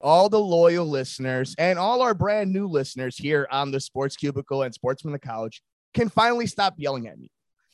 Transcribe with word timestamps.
all 0.00 0.28
the 0.28 0.40
loyal 0.40 0.86
listeners 0.86 1.54
and 1.58 1.78
all 1.78 2.02
our 2.02 2.14
brand 2.14 2.52
new 2.52 2.66
listeners 2.66 3.16
here 3.16 3.48
on 3.50 3.70
the 3.70 3.80
Sports 3.80 4.16
Cubicle 4.16 4.62
and 4.62 4.74
Sports 4.74 5.02
from 5.02 5.12
the 5.12 5.18
Couch 5.18 5.62
can 5.94 6.08
finally 6.08 6.46
stop 6.46 6.74
yelling 6.76 7.08
at 7.08 7.18
me, 7.18 7.30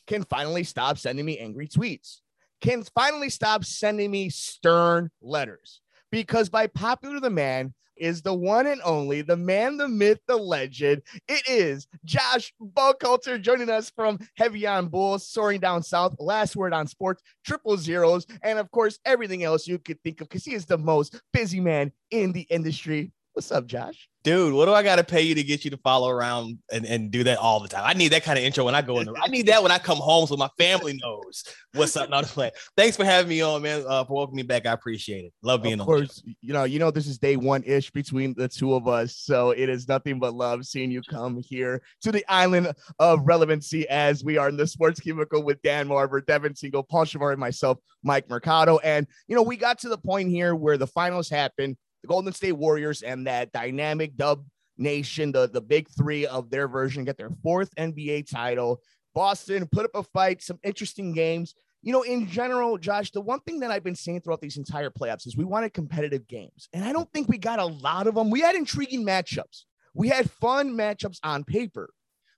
can 0.07 0.25
finally 0.25 0.65
stop 0.65 0.99
sending 0.99 1.25
me 1.25 1.39
angry 1.39 1.69
tweets, 1.69 2.21
can 2.61 2.83
finally 2.95 3.29
stop 3.29 3.65
sending 3.65 4.11
me 4.11 4.31
stern 4.31 5.11
letters. 5.21 5.81
Because 6.11 6.49
by 6.49 6.69
popular 6.69 7.21
demand, 7.21 7.75
is 7.97 8.23
the 8.23 8.35
one 8.35 8.67
and 8.67 8.81
only, 8.85 9.23
the 9.23 9.37
man, 9.37 9.77
the 9.77 9.89
myth, 9.89 10.21
the 10.27 10.37
legend. 10.37 11.03
It 11.29 11.43
is 11.49 11.87
Josh 12.05 12.53
Buchalter 12.61 13.41
joining 13.41 13.71
us 13.71 13.91
from 13.91 14.19
Heavy 14.37 14.67
on 14.67 14.89
Bulls, 14.89 15.27
soaring 15.27 15.61
down 15.61 15.83
south, 15.83 16.15
last 16.19 16.57
word 16.57 16.73
on 16.73 16.87
sports, 16.87 17.23
triple 17.45 17.77
zeros, 17.77 18.27
and 18.43 18.59
of 18.59 18.71
course, 18.71 18.99
everything 19.05 19.45
else 19.45 19.67
you 19.67 19.79
could 19.79 20.03
think 20.03 20.21
of 20.21 20.29
because 20.29 20.45
he 20.45 20.55
is 20.55 20.67
the 20.67 20.79
most 20.79 21.21
busy 21.33 21.61
man 21.61 21.93
in 22.11 22.33
the 22.33 22.47
industry. 22.51 23.13
What's 23.35 23.51
up, 23.51 23.67
Josh? 23.67 24.09
dude, 24.25 24.55
what 24.55 24.65
do 24.65 24.73
I 24.73 24.83
got 24.83 24.97
to 24.97 25.05
pay 25.05 25.21
you 25.21 25.35
to 25.35 25.43
get 25.43 25.65
you 25.65 25.71
to 25.71 25.77
follow 25.77 26.09
around 26.09 26.59
and, 26.73 26.85
and 26.87 27.11
do 27.11 27.23
that 27.25 27.39
all 27.39 27.61
the 27.61 27.69
time? 27.69 27.83
I 27.85 27.93
need 27.93 28.09
that 28.09 28.25
kind 28.25 28.39
of 28.39 28.45
intro 28.45 28.65
when 28.65 28.75
I 28.75 28.83
go 28.83 28.99
in. 28.99 29.07
The, 29.07 29.15
I 29.23 29.29
need 29.29 29.47
that 29.47 29.63
when 29.63 29.71
I 29.71 29.79
come 29.79 29.99
home 29.99 30.27
so 30.27 30.37
my 30.37 30.49
family 30.59 30.99
knows 31.01 31.45
what's 31.75 31.95
up. 31.97 32.11
Not 32.11 32.25
play. 32.25 32.51
Thanks 32.77 32.97
for 32.97 33.05
having 33.05 33.29
me 33.29 33.43
on, 33.43 33.63
man. 33.63 33.85
Uh, 33.87 34.05
for 34.05 34.15
welcoming 34.15 34.37
me 34.37 34.43
back. 34.43 34.67
I 34.67 34.73
appreciate 34.73 35.27
it. 35.27 35.33
Love 35.43 35.63
being 35.63 35.75
of 35.75 35.81
on. 35.81 35.95
Of 35.95 36.09
course, 36.09 36.23
you 36.41 36.53
know, 36.53 36.65
you 36.65 36.79
know, 36.79 36.91
this 36.91 37.07
is 37.07 37.19
day 37.19 37.37
one 37.37 37.63
ish 37.65 37.91
between 37.91 38.35
the 38.37 38.49
two 38.49 38.75
of 38.75 38.89
us, 38.89 39.17
so 39.17 39.51
it 39.51 39.69
is 39.69 39.87
nothing 39.87 40.19
but 40.19 40.35
love 40.35 40.65
seeing 40.65 40.91
you 40.91 41.03
come 41.03 41.41
here 41.47 41.83
to 42.01 42.11
the 42.11 42.25
island 42.29 42.73
of 42.99 43.21
relevancy 43.25 43.87
as 43.89 44.25
we 44.25 44.39
are 44.39 44.49
in 44.49 44.57
the 44.57 44.67
sports 44.67 45.01
cubicle 45.01 45.43
with 45.43 45.61
Dan 45.63 45.89
Marver, 45.89 46.25
Devin 46.25 46.55
Tingle, 46.55 46.83
Paul 46.83 47.05
Shavar, 47.05 47.33
and 47.33 47.41
myself, 47.41 47.79
Mike 48.03 48.29
Mercado. 48.31 48.79
And 48.79 49.07
you 49.29 49.37
know, 49.37 49.43
we 49.43 49.59
got 49.59 49.79
to 49.81 49.91
the 49.91 49.99
point 49.99 50.31
here 50.31 50.55
where 50.55 50.79
the 50.79 50.87
finals 50.87 51.29
happened 51.29 51.77
the 52.05 52.09
Golden 52.09 52.35
State 52.35 52.53
Warriors 52.53 53.01
and 53.01 53.27
that 53.27 53.51
dynamic 53.51 54.15
dub 54.15 54.45
nation, 54.77 55.33
the, 55.33 55.49
the 55.49 55.63
big 55.63 55.89
three 55.97 56.27
of 56.27 56.51
their 56.51 56.69
version, 56.69 57.05
get 57.05 57.17
their 57.17 57.31
fourth 57.43 57.75
NBA 57.77 58.31
title. 58.31 58.83
Boston 59.15 59.67
put 59.73 59.87
up 59.87 59.93
a 59.95 60.03
fight, 60.03 60.43
some 60.43 60.59
interesting 60.63 61.15
games. 61.15 61.55
You 61.81 61.93
know, 61.93 62.03
in 62.03 62.27
general, 62.27 62.77
Josh, 62.77 63.11
the 63.11 63.23
one 63.23 63.41
thing 63.41 63.61
that 63.61 63.71
I've 63.71 63.85
been 63.85 63.95
saying 63.95 64.21
throughout 64.21 64.43
these 64.43 64.59
entire 64.59 64.91
playoffs 64.91 65.27
is 65.27 65.35
we 65.35 65.45
wanted 65.45 65.73
competitive 65.73 66.29
games. 66.29 66.69
And 66.75 66.85
I 66.85 66.93
don't 66.93 67.11
think 67.15 67.29
we 67.29 67.39
got 67.39 67.59
a 67.59 67.65
lot 67.65 68.07
of 68.07 68.17
them. 68.17 68.29
We 68.29 68.41
had 68.41 68.55
intriguing 68.55 69.07
matchups. 69.07 69.65
We 69.95 70.09
had 70.09 70.31
fun 70.31 70.77
matchups 70.77 71.21
on 71.25 71.45
paper. 71.45 71.89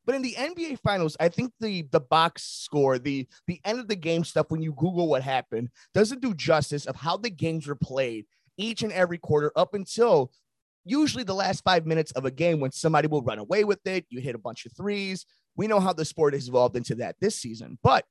But 0.05 0.15
in 0.15 0.23
the 0.23 0.35
NBA 0.39 0.79
finals, 0.79 1.17
I 1.19 1.29
think 1.29 1.53
the 1.59 1.89
the 1.91 1.99
box 1.99 2.45
score, 2.45 3.01
the 3.01 3.27
the 3.49 3.61
end 3.65 3.81
of 3.81 3.89
the 3.89 3.97
game 3.97 4.23
stuff, 4.23 4.47
when 4.51 4.63
you 4.63 4.73
Google 4.73 5.09
what 5.09 5.25
happened, 5.25 5.71
doesn't 5.93 6.21
do 6.23 6.35
justice 6.35 6.87
of 6.87 6.95
how 6.95 7.17
the 7.17 7.31
games 7.31 7.67
were 7.67 7.75
played 7.75 8.27
each 8.57 8.83
and 8.83 8.93
every 8.93 9.19
quarter 9.19 9.53
up 9.57 9.75
until 9.75 10.31
usually 10.85 11.25
the 11.25 11.35
last 11.35 11.63
five 11.65 11.85
minutes 11.85 12.13
of 12.13 12.25
a 12.25 12.31
game 12.31 12.61
when 12.61 12.71
somebody 12.71 13.09
will 13.09 13.23
run 13.23 13.39
away 13.39 13.65
with 13.65 13.85
it. 13.87 14.07
You 14.09 14.21
hit 14.21 14.35
a 14.35 14.39
bunch 14.39 14.65
of 14.67 14.73
threes. 14.77 15.27
We 15.57 15.67
know 15.67 15.81
how 15.81 15.93
the 15.93 16.05
sport 16.05 16.35
has 16.35 16.49
evolved 16.49 16.77
into 16.77 16.95
that 16.97 17.17
this 17.21 17.37
season. 17.37 17.79
But 17.83 18.05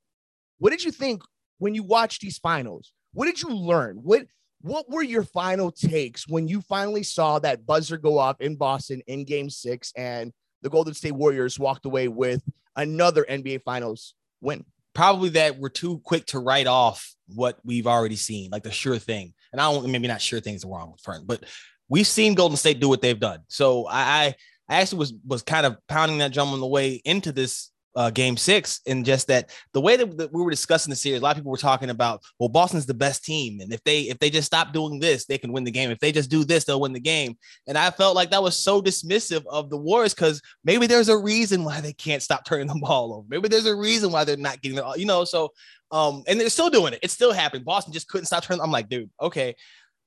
what 0.58 0.70
did 0.70 0.84
you 0.84 0.90
think 0.90 1.22
when 1.58 1.74
you 1.74 1.82
watched 1.82 2.20
these 2.20 2.38
finals? 2.38 2.92
What 3.12 3.26
did 3.26 3.42
you 3.42 3.48
learn? 3.48 3.96
What 4.02 4.26
what 4.60 4.90
were 4.90 5.02
your 5.02 5.22
final 5.22 5.70
takes 5.70 6.26
when 6.26 6.48
you 6.48 6.60
finally 6.60 7.02
saw 7.02 7.38
that 7.38 7.66
buzzer 7.66 7.98
go 7.98 8.18
off 8.18 8.40
in 8.40 8.56
Boston 8.56 9.02
in 9.06 9.24
game 9.24 9.48
six 9.50 9.92
and 9.96 10.32
the 10.62 10.70
Golden 10.70 10.94
State 10.94 11.12
Warriors 11.12 11.58
walked 11.58 11.86
away 11.86 12.08
with 12.08 12.42
another 12.74 13.24
NBA 13.28 13.62
Finals 13.62 14.14
win? 14.40 14.64
Probably 14.96 15.28
that 15.30 15.58
we're 15.58 15.68
too 15.68 16.00
quick 16.04 16.24
to 16.26 16.38
write 16.38 16.66
off 16.66 17.14
what 17.34 17.58
we've 17.64 17.86
already 17.86 18.16
seen, 18.16 18.50
like 18.50 18.62
the 18.62 18.70
sure 18.70 18.98
thing. 18.98 19.34
And 19.52 19.60
I 19.60 19.70
don't 19.70 19.90
maybe 19.90 20.08
not 20.08 20.22
sure 20.22 20.40
things 20.40 20.64
are 20.64 20.68
wrong 20.68 20.90
with 20.90 21.02
front, 21.02 21.26
but 21.26 21.44
we've 21.88 22.06
seen 22.06 22.34
Golden 22.34 22.56
State 22.56 22.80
do 22.80 22.88
what 22.88 23.02
they've 23.02 23.20
done. 23.20 23.40
So 23.48 23.86
I 23.88 24.34
I 24.68 24.80
actually 24.80 24.98
was 24.98 25.14
was 25.26 25.42
kind 25.42 25.66
of 25.66 25.76
pounding 25.86 26.18
that 26.18 26.32
drum 26.32 26.48
on 26.48 26.60
the 26.60 26.66
way 26.66 27.00
into 27.04 27.30
this 27.30 27.70
uh, 27.96 28.10
game 28.10 28.36
six, 28.36 28.80
and 28.86 29.04
just 29.04 29.26
that 29.26 29.50
the 29.72 29.80
way 29.80 29.96
that, 29.96 30.16
that, 30.18 30.32
we 30.32 30.42
were 30.42 30.50
discussing 30.50 30.90
the 30.90 30.96
series, 30.96 31.20
a 31.20 31.24
lot 31.24 31.32
of 31.32 31.38
people 31.38 31.50
were 31.50 31.56
talking 31.56 31.90
about, 31.90 32.22
well, 32.38 32.48
Boston's 32.48 32.86
the 32.86 32.94
best 32.94 33.24
team, 33.24 33.60
and 33.60 33.72
if 33.72 33.82
they 33.82 34.02
if 34.02 34.18
they 34.18 34.30
just 34.30 34.46
stop 34.46 34.72
doing 34.72 35.00
this, 35.00 35.24
they 35.24 35.38
can 35.38 35.52
win 35.52 35.64
the 35.64 35.70
game. 35.70 35.90
If 35.90 35.98
they 35.98 36.12
just 36.12 36.30
do 36.30 36.44
this, 36.44 36.64
they'll 36.64 36.80
win 36.80 36.92
the 36.92 37.00
game. 37.00 37.36
And 37.66 37.76
I 37.76 37.90
felt 37.90 38.14
like 38.14 38.30
that 38.30 38.42
was 38.42 38.56
so 38.56 38.80
dismissive 38.80 39.44
of 39.46 39.70
the 39.70 39.76
Warriors 39.76 40.14
because 40.14 40.40
maybe 40.62 40.86
there's 40.86 41.08
a 41.08 41.18
reason 41.18 41.64
why 41.64 41.80
they 41.80 41.92
can't 41.92 42.22
stop 42.22 42.44
turning 42.44 42.66
the 42.72 42.78
ball 42.80 43.14
over. 43.14 43.26
Maybe 43.28 43.48
there's 43.48 43.66
a 43.66 43.74
reason 43.74 44.12
why 44.12 44.24
they're 44.24 44.36
not 44.36 44.60
getting 44.60 44.76
the, 44.76 44.94
you 44.96 45.06
know. 45.06 45.24
So 45.24 45.52
um, 45.90 46.24
and 46.26 46.40
they're 46.40 46.48
still 46.50 46.70
doing 46.70 46.92
it. 46.92 47.00
It's 47.02 47.14
still 47.14 47.32
happening. 47.32 47.64
Boston 47.64 47.92
just 47.92 48.08
couldn't 48.08 48.26
stop 48.26 48.44
turning. 48.44 48.62
I'm 48.62 48.70
like, 48.70 48.88
dude, 48.88 49.10
okay. 49.20 49.54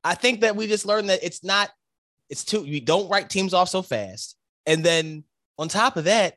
I 0.04 0.16
think 0.16 0.42
that 0.42 0.56
we 0.56 0.68
just 0.68 0.86
learned 0.86 1.10
that 1.10 1.20
it's 1.24 1.44
not, 1.44 1.70
it's 2.30 2.44
too, 2.44 2.64
you 2.66 2.82
don't 2.82 3.10
write 3.10 3.30
teams 3.30 3.54
off 3.54 3.70
so 3.70 3.82
fast. 3.82 4.36
And 4.66 4.84
then 4.84 5.24
on 5.58 5.68
top 5.68 5.98
of 5.98 6.06
that, 6.06 6.36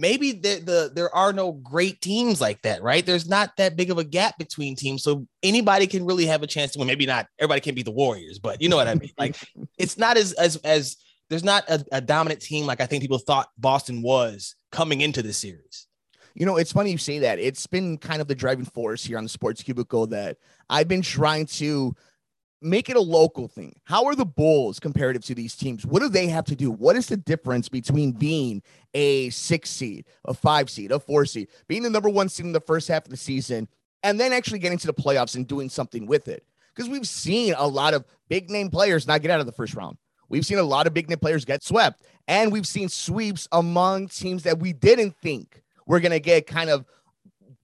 maybe 0.00 0.32
the, 0.32 0.60
the 0.64 0.90
there 0.94 1.14
are 1.14 1.32
no 1.32 1.52
great 1.52 2.00
teams 2.00 2.40
like 2.40 2.62
that, 2.62 2.82
right? 2.82 3.04
There's 3.04 3.28
not 3.28 3.56
that 3.58 3.76
big 3.76 3.90
of 3.90 3.98
a 3.98 4.04
gap 4.04 4.38
between 4.38 4.74
teams. 4.74 5.02
So 5.02 5.26
anybody 5.42 5.86
can 5.86 6.04
really 6.04 6.26
have 6.26 6.42
a 6.42 6.46
chance 6.46 6.72
to 6.72 6.78
win. 6.78 6.88
Maybe 6.88 7.06
not 7.06 7.26
everybody 7.38 7.60
can 7.60 7.74
be 7.74 7.82
the 7.82 7.90
Warriors, 7.90 8.38
but 8.38 8.60
you 8.60 8.68
know 8.68 8.76
what 8.76 8.88
I 8.88 8.94
mean? 8.94 9.10
like 9.18 9.36
it's 9.78 9.98
not 9.98 10.16
as 10.16 10.32
as 10.32 10.56
as 10.56 10.96
there's 11.28 11.44
not 11.44 11.68
a, 11.68 11.84
a 11.92 12.00
dominant 12.00 12.40
team 12.40 12.66
like 12.66 12.80
I 12.80 12.86
think 12.86 13.02
people 13.02 13.18
thought 13.18 13.50
Boston 13.58 14.02
was 14.02 14.56
coming 14.72 15.02
into 15.02 15.22
this 15.22 15.36
series. 15.36 15.86
You 16.34 16.46
know, 16.46 16.56
it's 16.56 16.72
funny 16.72 16.92
you 16.92 16.98
say 16.98 17.18
that. 17.20 17.38
It's 17.38 17.66
been 17.66 17.98
kind 17.98 18.22
of 18.22 18.28
the 18.28 18.34
driving 18.34 18.64
force 18.64 19.04
here 19.04 19.18
on 19.18 19.24
the 19.24 19.28
Sports 19.28 19.62
Cubicle 19.62 20.06
that 20.08 20.38
I've 20.68 20.88
been 20.88 21.02
trying 21.02 21.46
to 21.46 21.94
make 22.62 22.88
it 22.88 22.96
a 22.96 23.00
local 23.00 23.48
thing. 23.48 23.74
How 23.84 24.04
are 24.04 24.14
the 24.14 24.24
Bulls 24.24 24.78
comparative 24.78 25.24
to 25.24 25.34
these 25.34 25.56
teams? 25.56 25.86
What 25.86 26.02
do 26.02 26.08
they 26.08 26.26
have 26.28 26.44
to 26.46 26.56
do? 26.56 26.70
What 26.70 26.96
is 26.96 27.06
the 27.06 27.16
difference 27.16 27.68
between 27.68 28.12
being 28.12 28.62
a 28.94 29.30
six 29.30 29.70
seed, 29.70 30.06
a 30.24 30.34
five 30.34 30.68
seed, 30.68 30.92
a 30.92 30.98
four 30.98 31.24
seed, 31.24 31.48
being 31.68 31.82
the 31.82 31.90
number 31.90 32.08
one 32.08 32.28
seed 32.28 32.46
in 32.46 32.52
the 32.52 32.60
first 32.60 32.88
half 32.88 33.04
of 33.04 33.10
the 33.10 33.16
season, 33.16 33.68
and 34.02 34.18
then 34.18 34.32
actually 34.32 34.58
getting 34.58 34.78
to 34.78 34.86
the 34.86 34.94
playoffs 34.94 35.36
and 35.36 35.46
doing 35.46 35.68
something 35.68 36.06
with 36.06 36.28
it? 36.28 36.44
Because 36.74 36.88
we've 36.88 37.08
seen 37.08 37.54
a 37.56 37.66
lot 37.66 37.94
of 37.94 38.04
big 38.28 38.50
name 38.50 38.70
players 38.70 39.06
not 39.06 39.22
get 39.22 39.30
out 39.30 39.40
of 39.40 39.46
the 39.46 39.52
first 39.52 39.74
round. 39.74 39.96
We've 40.28 40.46
seen 40.46 40.58
a 40.58 40.62
lot 40.62 40.86
of 40.86 40.94
big 40.94 41.08
name 41.08 41.18
players 41.18 41.44
get 41.44 41.64
swept, 41.64 42.04
and 42.28 42.52
we've 42.52 42.66
seen 42.66 42.88
sweeps 42.88 43.48
among 43.52 44.08
teams 44.08 44.44
that 44.44 44.58
we 44.58 44.72
didn't 44.72 45.16
think 45.16 45.62
we're 45.86 46.00
going 46.00 46.12
to 46.12 46.20
get 46.20 46.46
kind 46.46 46.70
of 46.70 46.84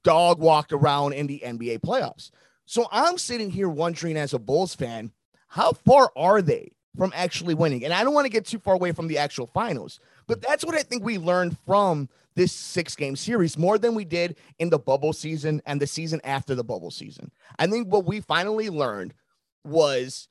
dog 0.02 0.40
walked 0.40 0.72
around 0.72 1.12
in 1.12 1.26
the 1.26 1.42
NBA 1.44 1.80
playoffs. 1.80 2.30
So 2.66 2.86
I'm 2.90 3.16
sitting 3.16 3.50
here 3.50 3.68
wondering, 3.68 4.16
as 4.16 4.34
a 4.34 4.38
Bulls 4.38 4.74
fan, 4.74 5.12
how 5.48 5.72
far 5.72 6.10
are 6.16 6.42
they 6.42 6.72
from 6.96 7.12
actually 7.14 7.54
winning? 7.54 7.84
And 7.84 7.94
I 7.94 8.04
don't 8.04 8.12
want 8.12 8.26
to 8.26 8.30
get 8.30 8.44
too 8.44 8.58
far 8.58 8.74
away 8.74 8.92
from 8.92 9.06
the 9.06 9.18
actual 9.18 9.46
finals, 9.46 10.00
but 10.26 10.42
that's 10.42 10.64
what 10.64 10.74
I 10.74 10.82
think 10.82 11.04
we 11.04 11.18
learned 11.18 11.56
from 11.64 12.08
this 12.34 12.52
six 12.52 12.94
game 12.96 13.16
series 13.16 13.56
more 13.56 13.78
than 13.78 13.94
we 13.94 14.04
did 14.04 14.36
in 14.58 14.68
the 14.68 14.78
bubble 14.78 15.12
season 15.12 15.62
and 15.64 15.80
the 15.80 15.86
season 15.86 16.20
after 16.24 16.54
the 16.54 16.64
bubble 16.64 16.90
season. 16.90 17.30
I 17.58 17.66
think 17.66 17.90
what 17.90 18.04
we 18.04 18.20
finally 18.20 18.68
learned 18.68 19.14
was 19.64 20.28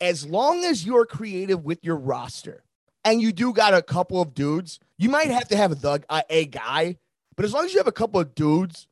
as 0.00 0.26
long 0.26 0.64
as 0.64 0.86
you're 0.86 1.06
creative 1.06 1.64
with 1.64 1.82
your 1.82 1.96
roster 1.96 2.62
and 3.04 3.20
you 3.20 3.32
do 3.32 3.52
got 3.52 3.74
a 3.74 3.82
couple 3.82 4.20
of 4.20 4.34
dudes, 4.34 4.78
you 4.98 5.08
might 5.08 5.28
have 5.28 5.48
to 5.48 5.56
have 5.56 5.72
a, 5.82 6.24
a 6.28 6.44
guy 6.44 6.98
but 7.40 7.46
as 7.46 7.54
long 7.54 7.64
as 7.64 7.72
you 7.72 7.78
have 7.78 7.86
a 7.86 7.92
couple 7.92 8.20
of 8.20 8.34
dudes 8.34 8.86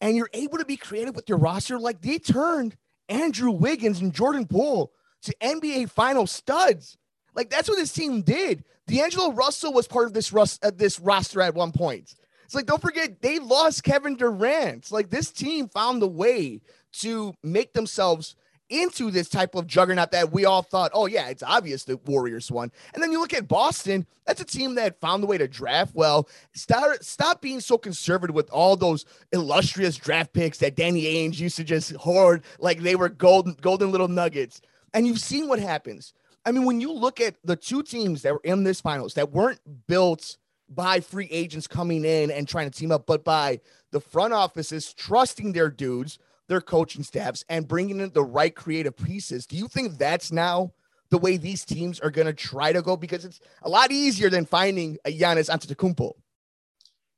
and 0.00 0.16
you're 0.16 0.30
able 0.32 0.58
to 0.58 0.64
be 0.64 0.76
creative 0.76 1.16
with 1.16 1.28
your 1.28 1.38
roster, 1.38 1.78
like 1.78 2.00
they 2.00 2.18
turned 2.18 2.76
Andrew 3.08 3.50
Wiggins 3.50 4.00
and 4.00 4.12
Jordan 4.12 4.46
Poole 4.46 4.92
to 5.22 5.34
NBA 5.42 5.90
final 5.90 6.26
studs. 6.26 6.96
Like 7.34 7.50
that's 7.50 7.68
what 7.68 7.78
this 7.78 7.92
team 7.92 8.22
did. 8.22 8.64
D'Angelo 8.86 9.32
Russell 9.32 9.72
was 9.72 9.86
part 9.86 10.06
of 10.06 10.14
this 10.14 10.32
rus- 10.32 10.58
uh, 10.62 10.70
this 10.74 10.98
roster 10.98 11.40
at 11.40 11.54
one 11.54 11.72
point. 11.72 12.14
It's 12.44 12.54
like 12.54 12.66
don't 12.66 12.80
forget 12.80 13.20
they 13.20 13.38
lost 13.38 13.84
Kevin 13.84 14.16
Durant. 14.16 14.90
Like 14.90 15.10
this 15.10 15.30
team 15.30 15.68
found 15.68 16.00
the 16.00 16.08
way 16.08 16.60
to 16.94 17.34
make 17.42 17.74
themselves 17.74 18.34
into 18.70 19.10
this 19.10 19.28
type 19.28 19.54
of 19.54 19.66
juggernaut 19.66 20.10
that 20.12 20.32
we 20.32 20.44
all 20.44 20.62
thought, 20.62 20.90
oh, 20.94 21.06
yeah, 21.06 21.28
it's 21.28 21.42
obvious 21.42 21.84
the 21.84 21.96
Warriors 22.06 22.50
won. 22.50 22.70
And 22.94 23.02
then 23.02 23.12
you 23.12 23.20
look 23.20 23.34
at 23.34 23.48
Boston, 23.48 24.06
that's 24.26 24.40
a 24.40 24.44
team 24.44 24.74
that 24.76 25.00
found 25.00 25.22
the 25.22 25.26
way 25.26 25.38
to 25.38 25.48
draft 25.48 25.94
well. 25.94 26.28
Start, 26.54 27.04
stop 27.04 27.40
being 27.40 27.60
so 27.60 27.78
conservative 27.78 28.34
with 28.34 28.50
all 28.50 28.76
those 28.76 29.04
illustrious 29.32 29.96
draft 29.96 30.32
picks 30.32 30.58
that 30.58 30.76
Danny 30.76 31.04
Ainge 31.04 31.38
used 31.38 31.56
to 31.56 31.64
just 31.64 31.92
hoard 31.92 32.42
like 32.58 32.80
they 32.80 32.96
were 32.96 33.08
golden, 33.08 33.54
golden 33.60 33.90
little 33.90 34.08
nuggets. 34.08 34.60
And 34.94 35.06
you've 35.06 35.20
seen 35.20 35.48
what 35.48 35.58
happens. 35.58 36.14
I 36.44 36.52
mean, 36.52 36.64
when 36.64 36.80
you 36.80 36.92
look 36.92 37.20
at 37.20 37.36
the 37.44 37.56
two 37.56 37.82
teams 37.82 38.22
that 38.22 38.32
were 38.32 38.40
in 38.44 38.64
this 38.64 38.80
finals 38.80 39.14
that 39.14 39.32
weren't 39.32 39.60
built 39.86 40.36
by 40.68 41.00
free 41.00 41.28
agents 41.30 41.66
coming 41.66 42.04
in 42.04 42.30
and 42.30 42.46
trying 42.46 42.70
to 42.70 42.78
team 42.78 42.92
up, 42.92 43.06
but 43.06 43.24
by 43.24 43.60
the 43.90 44.00
front 44.00 44.32
offices 44.32 44.92
trusting 44.92 45.52
their 45.52 45.70
dudes 45.70 46.18
their 46.48 46.60
coaching 46.60 47.02
staffs 47.02 47.44
and 47.48 47.68
bringing 47.68 48.00
in 48.00 48.10
the 48.10 48.24
right 48.24 48.54
creative 48.54 48.96
pieces. 48.96 49.46
Do 49.46 49.56
you 49.56 49.68
think 49.68 49.98
that's 49.98 50.32
now 50.32 50.72
the 51.10 51.18
way 51.18 51.36
these 51.36 51.64
teams 51.64 52.00
are 52.00 52.10
going 52.10 52.26
to 52.26 52.32
try 52.32 52.72
to 52.72 52.82
go? 52.82 52.96
Because 52.96 53.24
it's 53.24 53.40
a 53.62 53.68
lot 53.68 53.92
easier 53.92 54.30
than 54.30 54.46
finding 54.46 54.98
a 55.04 55.16
Giannis 55.16 55.50
Antetokounmpo. 55.50 56.12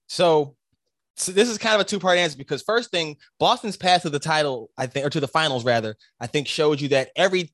So, 0.09 0.57
so 1.17 1.33
this 1.33 1.49
is 1.49 1.59
kind 1.59 1.75
of 1.75 1.81
a 1.81 1.85
two-part 1.85 2.19
answer 2.19 2.37
because 2.37 2.63
first 2.63 2.91
thing, 2.91 3.17
Boston's 3.39 3.77
path 3.77 4.03
to 4.03 4.11
the 4.11 4.19
title, 4.19 4.71
I 4.77 4.87
think, 4.87 5.07
or 5.07 5.11
to 5.11 5.21
the 5.21 5.29
finals 5.29 5.65
rather, 5.65 5.97
I 6.19 6.27
think 6.27 6.47
showed 6.47 6.81
you 6.81 6.89
that 6.89 7.11
every 7.15 7.51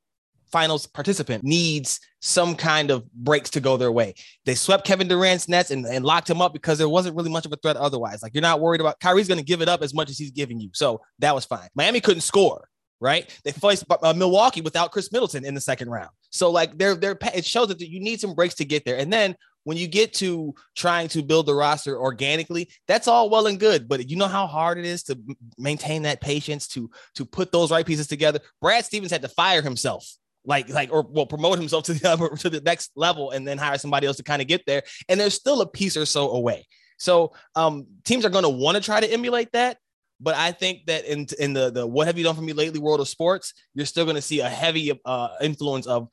finals 0.51 0.87
participant 0.87 1.45
needs 1.45 2.01
some 2.21 2.55
kind 2.55 2.91
of 2.91 3.11
breaks 3.13 3.51
to 3.51 3.61
go 3.61 3.77
their 3.77 3.93
way. 3.93 4.15
They 4.45 4.55
swept 4.55 4.87
Kevin 4.87 5.09
Durant's 5.09 5.49
nets 5.49 5.71
and, 5.71 5.87
and 5.87 6.05
locked 6.05 6.29
him 6.29 6.41
up 6.41 6.53
because 6.53 6.79
there 6.79 6.89
wasn't 6.89 7.17
really 7.17 7.31
much 7.31 7.47
of 7.47 7.53
a 7.53 7.57
threat 7.57 7.77
otherwise. 7.77 8.23
Like 8.23 8.35
you're 8.35 8.43
not 8.43 8.61
worried 8.61 8.81
about 8.81 9.01
Kyrie's 9.01 9.29
going 9.29 9.39
to 9.39 9.45
give 9.45 9.63
it 9.63 9.69
up 9.69 9.83
as 9.83 9.95
much 9.95 10.11
as 10.11 10.19
he's 10.19 10.31
giving 10.31 10.61
you. 10.61 10.71
So 10.73 11.01
that 11.19 11.35
was 11.35 11.45
fine. 11.45 11.69
Miami 11.75 12.01
couldn't 12.01 12.23
score 12.23 12.69
right? 13.01 13.39
They 13.45 13.53
faced 13.53 13.85
uh, 13.91 14.15
Milwaukee 14.15 14.63
without 14.63 14.91
Khris 14.91 15.13
Middleton 15.13 15.45
in 15.45 15.55
the 15.55 15.61
second 15.61 15.91
round. 15.91 16.11
So 16.31 16.51
like 16.51 16.77
they're 16.79 16.95
they're 16.95 17.19
it 17.35 17.45
shows 17.45 17.69
that 17.69 17.81
you 17.81 18.01
need 18.01 18.21
some 18.21 18.35
breaks 18.35 18.55
to 18.55 18.65
get 18.65 18.85
there. 18.85 18.97
And 18.97 19.13
then 19.13 19.37
when 19.65 19.77
you 19.77 19.89
get 19.89 20.15
to 20.15 20.55
trying 20.77 21.09
to 21.09 21.23
build 21.23 21.47
the 21.47 21.55
roster 21.55 21.99
organically, 21.99 22.71
that's 22.87 23.09
all 23.09 23.29
well 23.29 23.49
and 23.49 23.59
good. 23.59 23.89
But 23.89 24.09
you 24.09 24.17
know 24.17 24.29
how 24.29 24.47
hard 24.47 24.79
it 24.79 24.85
is 24.85 25.03
to 25.05 25.19
maintain 25.59 26.03
that 26.03 26.21
patience 26.21 26.69
to 26.69 26.91
to 27.17 27.25
put 27.25 27.53
those 27.53 27.71
right 27.71 27.87
pieces 27.87 28.07
together. 28.07 28.41
Brad 28.61 28.85
Stevens 28.85 29.11
had 29.11 29.23
to 29.23 29.29
fire 29.29 29.63
himself. 29.63 30.09
Like, 30.47 30.69
like, 30.69 30.93
or 30.93 31.03
will 31.03 31.27
promote 31.27 31.59
himself 31.59 31.85
to 31.85 31.95
the 31.95 32.09
other, 32.11 32.29
to 32.37 32.49
the 32.49 32.61
next 32.61 32.93
level, 32.97 33.33
and 33.33 33.47
then 33.47 33.59
hire 33.59 33.79
somebody 33.79 34.07
else 34.07 34.17
to 34.17 34.23
kind 34.23 34.41
of 34.41 34.49
get 34.49 34.65
there. 34.67 34.83
And 35.09 35.21
there's 35.21 35.35
still 35.35 35.61
a 35.61 35.67
piece 35.67 35.97
or 35.97 36.07
so 36.07 36.31
away. 36.31 36.67
So, 36.99 37.33
um, 37.55 37.87
teams 38.05 38.25
are 38.25 38.31
going 38.31 38.45
to 38.45 38.49
want 38.49 38.77
to 38.77 38.83
try 38.83 39.01
to 39.01 39.13
emulate 39.13 39.53
that. 39.53 39.79
But 40.19 40.35
I 40.35 40.53
think 40.53 40.87
that 40.87 41.05
in 41.05 41.27
in 41.39 41.53
the 41.53 41.71
the 41.71 41.87
what 41.87 42.07
have 42.07 42.17
you 42.17 42.25
done 42.25 42.35
for 42.35 42.41
me 42.43 42.55
lately 42.55 42.81
world 42.81 43.01
of 43.01 43.09
sports, 43.09 43.53
you're 43.75 43.85
still 43.85 44.05
going 44.05 44.17
to 44.17 44.23
see 44.23 44.41
a 44.41 44.49
heavy 44.49 44.99
uh, 45.05 45.29
influence 45.43 45.87
of 45.87 46.09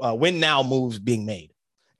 uh, 0.00 0.14
win 0.14 0.38
now 0.38 0.62
moves 0.62 0.98
being 0.98 1.26
made. 1.26 1.50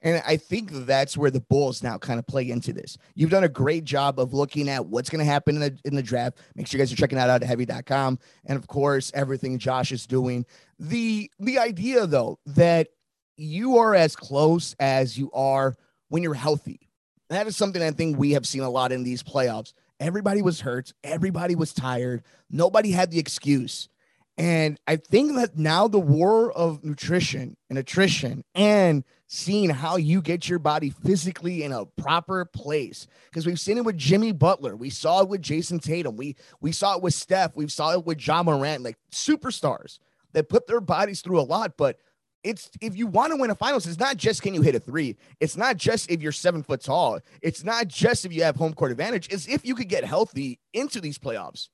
And 0.03 0.21
I 0.27 0.37
think 0.37 0.69
that's 0.71 1.17
where 1.17 1.31
the 1.31 1.41
Bulls 1.41 1.81
now 1.81 1.97
kind 1.97 2.19
of 2.19 2.27
play 2.27 2.49
into 2.49 2.71
this. 2.71 2.97
You've 3.15 3.31
done 3.31 3.43
a 3.43 3.49
great 3.49 3.83
job 3.83 4.19
of 4.19 4.33
looking 4.33 4.69
at 4.69 4.85
what's 4.85 5.09
going 5.09 5.19
to 5.19 5.25
happen 5.25 5.55
in 5.55 5.61
the 5.61 5.79
in 5.85 5.95
the 5.95 6.03
draft. 6.03 6.37
Make 6.55 6.67
sure 6.67 6.77
you 6.77 6.85
guys 6.85 6.93
are 6.93 6.95
checking 6.95 7.17
that 7.17 7.29
out 7.29 7.41
at 7.41 7.47
heavy.com. 7.47 8.19
And 8.45 8.57
of 8.57 8.67
course, 8.67 9.11
everything 9.15 9.57
Josh 9.57 9.91
is 9.91 10.05
doing. 10.05 10.45
The 10.79 11.31
the 11.39 11.59
idea 11.59 12.05
though 12.05 12.39
that 12.45 12.89
you 13.37 13.77
are 13.77 13.95
as 13.95 14.15
close 14.15 14.75
as 14.79 15.17
you 15.17 15.31
are 15.31 15.75
when 16.09 16.23
you're 16.23 16.33
healthy. 16.33 16.89
That 17.29 17.47
is 17.47 17.57
something 17.57 17.81
I 17.81 17.91
think 17.91 18.17
we 18.17 18.31
have 18.31 18.47
seen 18.47 18.61
a 18.61 18.69
lot 18.69 18.91
in 18.91 19.03
these 19.03 19.21
playoffs. 19.23 19.73
Everybody 19.99 20.41
was 20.41 20.61
hurt. 20.61 20.93
Everybody 21.03 21.55
was 21.55 21.73
tired. 21.73 22.23
Nobody 22.49 22.91
had 22.91 23.11
the 23.11 23.19
excuse. 23.19 23.89
And 24.37 24.79
I 24.87 24.97
think 24.97 25.35
that 25.35 25.57
now 25.57 25.87
the 25.87 25.99
war 25.99 26.51
of 26.51 26.83
nutrition 26.83 27.57
and 27.69 27.79
attrition 27.79 28.43
and 28.53 29.03
seeing 29.25 29.71
how 29.71 29.97
you 29.97 30.21
get 30.21 30.47
your 30.47 30.59
body 30.59 30.91
physically 30.91 31.63
in 31.63 31.71
a 31.71 31.85
proper 31.85 32.45
place. 32.45 33.07
Because 33.25 33.47
we've 33.47 33.59
seen 33.59 33.77
it 33.77 33.83
with 33.83 33.97
Jimmy 33.97 34.31
Butler. 34.31 34.75
We 34.75 34.91
saw 34.91 35.21
it 35.21 35.29
with 35.29 35.41
Jayson 35.41 35.79
Tatum. 35.79 36.15
We 36.17 36.35
we 36.61 36.71
saw 36.71 36.95
it 36.95 37.01
with 37.01 37.15
Steph. 37.15 37.55
We 37.55 37.67
saw 37.67 37.93
it 37.93 38.05
with 38.05 38.25
Ja 38.25 38.43
Morant, 38.43 38.83
like 38.83 38.97
superstars 39.11 39.97
that 40.37 40.49
put 40.49 40.67
their 40.67 40.79
bodies 40.79 41.21
through 41.21 41.39
a 41.39 41.41
lot. 41.41 41.77
But 41.77 41.97
it's 42.43 42.69
if 42.79 42.95
you 42.95 43.07
want 43.07 43.31
to 43.33 43.37
win 43.37 43.49
a 43.49 43.55
finals, 43.55 43.87
it's 43.87 43.99
not 43.99 44.17
just 44.17 44.43
can 44.43 44.53
you 44.53 44.61
hit 44.61 44.75
a 44.75 44.79
three. 44.79 45.17
It's 45.39 45.57
not 45.57 45.77
just 45.77 46.11
if 46.11 46.21
you're 46.21 46.31
seven 46.31 46.61
foot 46.61 46.81
tall. 46.81 47.19
It's 47.41 47.63
not 47.63 47.87
just 47.87 48.23
if 48.23 48.31
you 48.31 48.43
have 48.43 48.55
home 48.55 48.73
court 48.73 48.91
advantage. 48.91 49.27
It's 49.31 49.47
if 49.47 49.65
you 49.65 49.73
could 49.73 49.89
get 49.89 50.05
healthy 50.05 50.59
into 50.73 51.01
these 51.01 51.17
playoffs. 51.17 51.69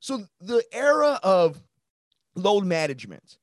So 0.00 0.26
the 0.40 0.62
era 0.72 1.18
of 1.22 1.62
load 2.34 2.66
management 2.66 3.38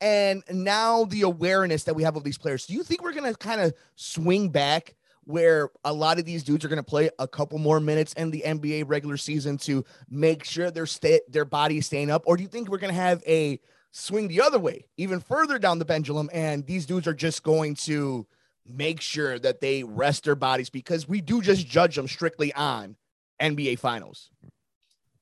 and 0.00 0.42
now 0.50 1.04
the 1.04 1.22
awareness 1.22 1.84
that 1.84 1.94
we 1.94 2.02
have 2.02 2.16
of 2.16 2.24
these 2.24 2.38
players, 2.38 2.64
do 2.64 2.72
you 2.72 2.82
think 2.82 3.02
we're 3.02 3.12
gonna 3.12 3.34
kind 3.34 3.60
of 3.60 3.74
swing 3.96 4.48
back 4.48 4.94
where 5.26 5.70
a 5.84 5.92
lot 5.92 6.18
of 6.18 6.24
these 6.24 6.42
dudes 6.42 6.64
are 6.64 6.68
going 6.68 6.76
to 6.76 6.82
play 6.82 7.10
a 7.18 7.26
couple 7.26 7.58
more 7.58 7.80
minutes 7.80 8.12
in 8.14 8.30
the 8.30 8.42
NBA 8.44 8.84
regular 8.86 9.16
season 9.16 9.56
to 9.58 9.84
make 10.10 10.44
sure 10.44 10.70
their 10.70 10.86
their 11.28 11.44
body 11.44 11.78
is 11.78 11.86
staying 11.86 12.10
up, 12.10 12.22
or 12.26 12.36
do 12.36 12.42
you 12.42 12.48
think 12.48 12.68
we're 12.68 12.78
going 12.78 12.92
to 12.92 13.00
have 13.00 13.22
a 13.26 13.58
swing 13.94 14.28
the 14.28 14.40
other 14.40 14.58
way, 14.58 14.84
even 14.96 15.20
further 15.20 15.58
down 15.58 15.78
the 15.78 15.84
pendulum. 15.84 16.28
And 16.32 16.66
these 16.66 16.84
dudes 16.84 17.06
are 17.06 17.14
just 17.14 17.42
going 17.42 17.76
to 17.76 18.26
make 18.66 19.00
sure 19.00 19.38
that 19.38 19.60
they 19.60 19.84
rest 19.84 20.24
their 20.24 20.34
bodies 20.34 20.68
because 20.68 21.08
we 21.08 21.20
do 21.20 21.40
just 21.40 21.66
judge 21.66 21.96
them 21.96 22.08
strictly 22.08 22.52
on 22.54 22.96
NBA 23.40 23.78
finals. 23.78 24.30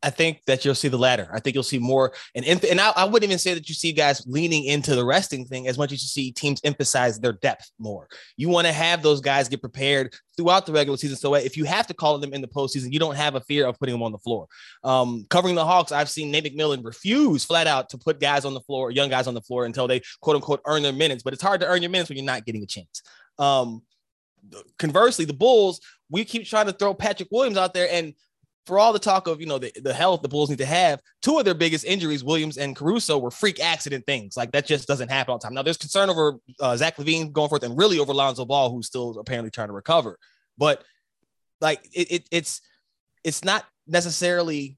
I 0.02 0.10
think 0.10 0.42
that 0.46 0.64
you'll 0.64 0.74
see 0.74 0.88
the 0.88 0.98
latter. 0.98 1.30
I 1.32 1.40
think 1.40 1.54
you'll 1.54 1.62
see 1.62 1.78
more, 1.78 2.12
and 2.34 2.44
and 2.44 2.80
I, 2.80 2.92
I, 2.96 3.04
wouldn't 3.04 3.30
even 3.30 3.38
say 3.38 3.54
that 3.54 3.68
you 3.68 3.74
see 3.74 3.92
guys 3.92 4.24
leaning 4.26 4.64
into 4.64 4.94
the 4.94 5.04
resting 5.04 5.44
thing 5.44 5.68
as 5.68 5.78
much 5.78 5.92
as 5.92 6.02
you 6.02 6.08
see 6.08 6.32
teams 6.32 6.60
emphasize 6.64 7.20
their 7.20 7.34
depth 7.34 7.70
more. 7.78 8.08
You 8.36 8.48
want 8.48 8.66
to 8.66 8.72
have 8.72 9.02
those 9.02 9.20
guys 9.20 9.48
get 9.48 9.60
prepared 9.60 10.14
throughout 10.36 10.66
the 10.66 10.72
regular 10.72 10.96
season, 10.96 11.16
so 11.16 11.34
if 11.34 11.56
you 11.56 11.64
have 11.64 11.86
to 11.86 11.94
call 11.94 12.18
them 12.18 12.34
in 12.34 12.40
the 12.40 12.48
postseason, 12.48 12.92
you 12.92 12.98
don't 12.98 13.16
have 13.16 13.34
a 13.34 13.40
fear 13.40 13.66
of 13.66 13.78
putting 13.78 13.94
them 13.94 14.02
on 14.02 14.12
the 14.12 14.18
floor. 14.18 14.46
Um, 14.82 15.24
covering 15.30 15.54
the 15.54 15.64
Hawks, 15.64 15.92
I've 15.92 16.10
seen 16.10 16.30
Nate 16.30 16.44
McMillan 16.44 16.84
refuse 16.84 17.44
flat 17.44 17.66
out 17.66 17.88
to 17.90 17.98
put 17.98 18.20
guys 18.20 18.44
on 18.44 18.54
the 18.54 18.60
floor, 18.60 18.90
young 18.90 19.08
guys 19.08 19.26
on 19.26 19.34
the 19.34 19.42
floor, 19.42 19.64
until 19.66 19.86
they 19.86 20.00
quote 20.20 20.36
unquote 20.36 20.62
earn 20.66 20.82
their 20.82 20.92
minutes. 20.92 21.22
But 21.22 21.32
it's 21.32 21.42
hard 21.42 21.60
to 21.60 21.66
earn 21.66 21.82
your 21.82 21.90
minutes 21.90 22.10
when 22.10 22.16
you're 22.16 22.26
not 22.26 22.44
getting 22.44 22.62
a 22.62 22.66
chance. 22.66 23.02
Um, 23.38 23.82
conversely, 24.78 25.24
the 25.24 25.32
Bulls, 25.32 25.80
we 26.10 26.24
keep 26.24 26.44
trying 26.44 26.66
to 26.66 26.72
throw 26.72 26.94
Patrick 26.94 27.28
Williams 27.30 27.56
out 27.56 27.74
there 27.74 27.88
and 27.90 28.14
for 28.66 28.78
all 28.78 28.92
the 28.92 28.98
talk 28.98 29.26
of 29.26 29.40
you 29.40 29.46
know 29.46 29.58
the, 29.58 29.72
the 29.82 29.92
health 29.92 30.22
the 30.22 30.28
Bulls 30.28 30.50
need 30.50 30.58
to 30.58 30.66
have, 30.66 31.00
two 31.20 31.38
of 31.38 31.44
their 31.44 31.54
biggest 31.54 31.84
injuries, 31.84 32.22
Williams 32.22 32.58
and 32.58 32.76
Caruso, 32.76 33.18
were 33.18 33.30
freak 33.30 33.60
accident 33.60 34.06
things. 34.06 34.36
Like 34.36 34.52
that 34.52 34.66
just 34.66 34.86
doesn't 34.86 35.10
happen 35.10 35.32
all 35.32 35.38
the 35.38 35.44
time. 35.44 35.54
Now 35.54 35.62
there's 35.62 35.76
concern 35.76 36.10
over 36.10 36.38
uh, 36.60 36.76
Zach 36.76 36.96
LaVine 36.96 37.32
going 37.32 37.48
forth 37.48 37.62
and 37.62 37.76
really 37.76 37.98
over 37.98 38.14
Lonzo 38.14 38.44
Ball, 38.44 38.70
who's 38.70 38.86
still 38.86 39.18
apparently 39.18 39.50
trying 39.50 39.68
to 39.68 39.74
recover. 39.74 40.18
But 40.58 40.84
like 41.60 41.88
it, 41.92 42.12
it 42.12 42.28
it's 42.30 42.60
it's 43.24 43.44
not 43.44 43.64
necessarily 43.86 44.76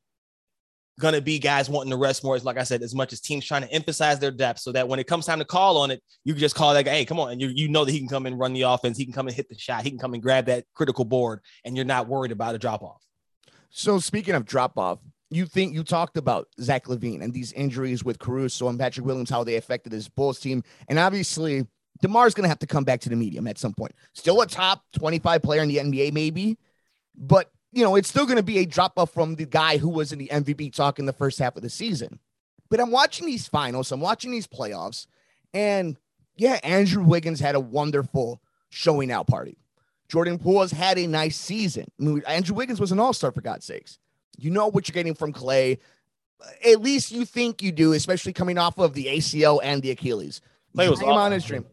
gonna 1.01 1.21
be 1.21 1.39
guys 1.39 1.69
wanting 1.69 1.91
to 1.91 1.97
rest 1.97 2.25
more. 2.25 2.37
As 2.37 2.45
like 2.45 2.57
I 2.57 2.63
said, 2.63 2.83
as 2.83 2.95
much 2.95 3.13
as 3.13 3.21
teams 3.21 3.45
trying 3.45 3.63
to 3.63 3.73
emphasize 3.73 4.19
their 4.19 4.31
depth, 4.31 4.61
so 4.61 4.73
that 4.73 4.89
when 4.89 4.99
it 4.99 5.07
comes 5.07 5.27
time 5.27 5.41
to 5.41 5.45
call 5.45 5.77
on 5.79 5.91
it, 5.91 6.03
you 6.25 6.33
can 6.33 6.41
just 6.41 6.55
call 6.55 6.73
that 6.73 6.85
guy. 6.85 6.93
Hey, 6.93 7.05
come 7.05 7.21
on, 7.21 7.33
and 7.33 7.41
you 7.41 7.49
you 7.49 7.69
know 7.69 7.85
that 7.85 7.93
he 7.93 7.99
can 7.99 8.09
come 8.09 8.25
and 8.27 8.39
run 8.39 8.53
the 8.55 8.63
offense. 8.63 8.97
He 8.97 9.05
can 9.05 9.13
come 9.13 9.27
and 9.27 9.37
hit 9.37 9.49
the 9.49 9.59
shot. 9.59 9.83
He 9.83 9.91
can 9.91 9.99
come 9.99 10.15
and 10.15 10.23
grab 10.23 10.47
that 10.47 10.65
critical 10.75 11.05
board, 11.05 11.41
and 11.65 11.77
you're 11.77 11.85
not 11.85 12.09
worried 12.09 12.33
about 12.33 12.55
a 12.55 12.59
drop 12.59 12.83
off. 12.83 13.03
So 13.77 13.99
speaking 13.99 14.37
of 14.37 14.45
drop 14.45 14.79
off, 14.79 15.01
you 15.31 15.47
think 15.47 15.75
you 15.75 15.83
talked 15.83 16.17
about 16.17 16.47
Zach 16.61 16.85
LaVine 16.85 17.21
and 17.21 17.35
these 17.35 17.53
injuries 17.55 18.05
with 18.05 18.21
Caruso 18.21 18.69
and 18.69 18.79
Patrick 18.79 19.05
Williams, 19.05 19.31
how 19.31 19.43
they 19.43 19.57
affected 19.57 19.91
this 19.91 20.09
Bulls 20.09 20.39
team, 20.39 20.63
and 20.87 20.97
obviously 20.97 21.67
DeMar's 22.01 22.35
going 22.35 22.45
to 22.45 22.49
have 22.49 22.61
to 22.61 22.69
come 22.69 22.85
back 22.85 23.01
to 23.01 23.09
the 23.09 23.17
medium 23.17 23.49
at 23.49 23.59
some 23.59 23.75
point. 23.75 23.91
Still 24.13 24.41
a 24.43 24.47
top 24.47 24.85
25 24.97 25.43
player 25.43 25.61
in 25.61 25.69
the 25.69 25.79
NBA, 25.79 26.13
maybe, 26.13 26.57
but 27.17 27.51
you 27.73 27.83
know 27.83 27.97
it's 27.97 28.09
still 28.09 28.27
going 28.27 28.37
to 28.37 28.45
be 28.45 28.59
a 28.59 28.65
drop 28.65 28.93
off 28.97 29.13
from 29.13 29.35
the 29.35 29.45
guy 29.45 29.77
who 29.79 29.89
was 29.89 30.13
in 30.13 30.21
the 30.21 30.29
MVP 30.29 30.73
talk 30.73 31.01
in 31.01 31.07
the 31.07 31.13
first 31.13 31.41
half 31.41 31.57
of 31.57 31.63
the 31.63 31.71
season. 31.71 32.21
But 32.71 32.79
I'm 32.79 32.93
watching 32.93 33.27
these 33.27 33.49
finals, 33.49 33.91
I'm 33.91 34.01
watching 34.01 34.31
these 34.31 34.47
playoffs, 34.47 35.09
and 35.53 35.99
yeah, 36.37 36.61
Andrew 36.63 37.03
Wiggins 37.03 37.41
had 37.41 37.57
a 37.57 37.61
wonderful 37.61 38.41
showing 38.69 39.11
out 39.11 39.27
party. 39.27 39.59
Jordan 40.09 40.39
Poole 40.39 40.61
has 40.61 40.71
had 40.71 40.99
a 40.99 41.07
nice 41.07 41.37
season. 41.37 41.87
I 42.01 42.05
mean, 42.05 42.23
Andrew 42.27 42.55
Wiggins 42.55 42.81
was 42.81 42.93
an 42.93 43.01
all 43.01 43.13
star, 43.13 43.33
for 43.33 43.41
God's 43.41 43.65
sakes. 43.65 43.99
You 44.39 44.51
know 44.51 44.69
what 44.69 44.89
you're 44.89 44.95
getting 44.95 45.15
from 45.15 45.33
Klay. 45.33 45.79
At 46.67 46.83
least 46.83 47.11
you 47.11 47.25
think 47.25 47.63
you 47.63 47.73
do, 47.73 47.93
especially 47.93 48.33
coming 48.33 48.59
off 48.59 48.79
of 48.79 48.95
the 48.95 49.07
ACL 49.07 49.61
and 49.63 49.83
the 49.83 49.91
Achilles. 49.91 50.41
Klay 50.77 50.91
was 50.91 51.03
on 51.03 51.33
his 51.33 51.45
dream. 51.45 51.65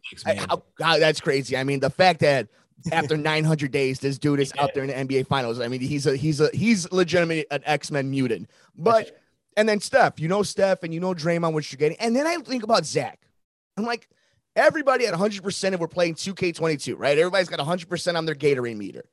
That's 0.80 1.20
crazy. 1.20 1.58
I 1.58 1.64
mean, 1.64 1.80
the 1.80 1.90
fact 1.90 2.20
that 2.22 2.48
after 2.92 3.18
900 3.18 3.72
days, 3.72 4.00
this 4.00 4.18
dude 4.18 4.40
is 4.40 4.54
out 4.60 4.74
there 4.74 4.84
in 4.84 5.08
the 5.08 5.20
NBA 5.20 5.28
Finals. 5.28 5.60
I 5.60 5.68
mean, 5.68 5.82
he's 5.82 6.06
a 6.06 6.16
he's 6.16 6.40
a 6.40 6.50
he's 6.54 6.92
legitimately 6.92 7.46
an 7.52 7.62
X 7.66 7.92
Men 7.92 8.10
mutant. 8.10 8.50
But 8.78 9.20
and 9.58 9.68
then 9.68 9.80
Steph, 9.80 10.20
you 10.20 10.28
know 10.28 10.44
Steph, 10.44 10.84
and 10.84 10.94
you 10.94 11.00
know 11.00 11.14
Draymond, 11.14 11.54
what 11.54 11.72
you're 11.72 11.78
getting. 11.78 11.98
And 11.98 12.16
then 12.16 12.28
I 12.28 12.38
think 12.38 12.64
about 12.64 12.86
Zach. 12.86 13.20
I'm 13.78 13.86
like, 13.86 14.08
Everybody 14.56 15.08
at 15.08 15.14
100% 15.14 15.74
if 15.74 15.80
we're 15.80 15.88
playing 15.88 16.16
2K22, 16.16 16.96
right? 16.98 17.18
Everybody's 17.18 17.50
got 17.50 17.60
100% 17.60 18.18
on 18.18 18.26
their 18.26 18.36
Gatorade 18.36 18.78
meter. 18.78 19.06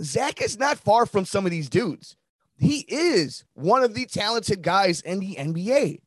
Zach 0.00 0.40
is 0.40 0.58
not 0.58 0.78
far 0.78 1.06
from 1.06 1.24
some 1.24 1.44
of 1.44 1.50
these 1.50 1.68
dudes. 1.68 2.16
He 2.56 2.84
is 2.88 3.44
one 3.54 3.82
of 3.82 3.94
the 3.94 4.06
talented 4.06 4.62
guys 4.62 5.00
in 5.00 5.20
the 5.20 5.36
NBA. 5.36 5.98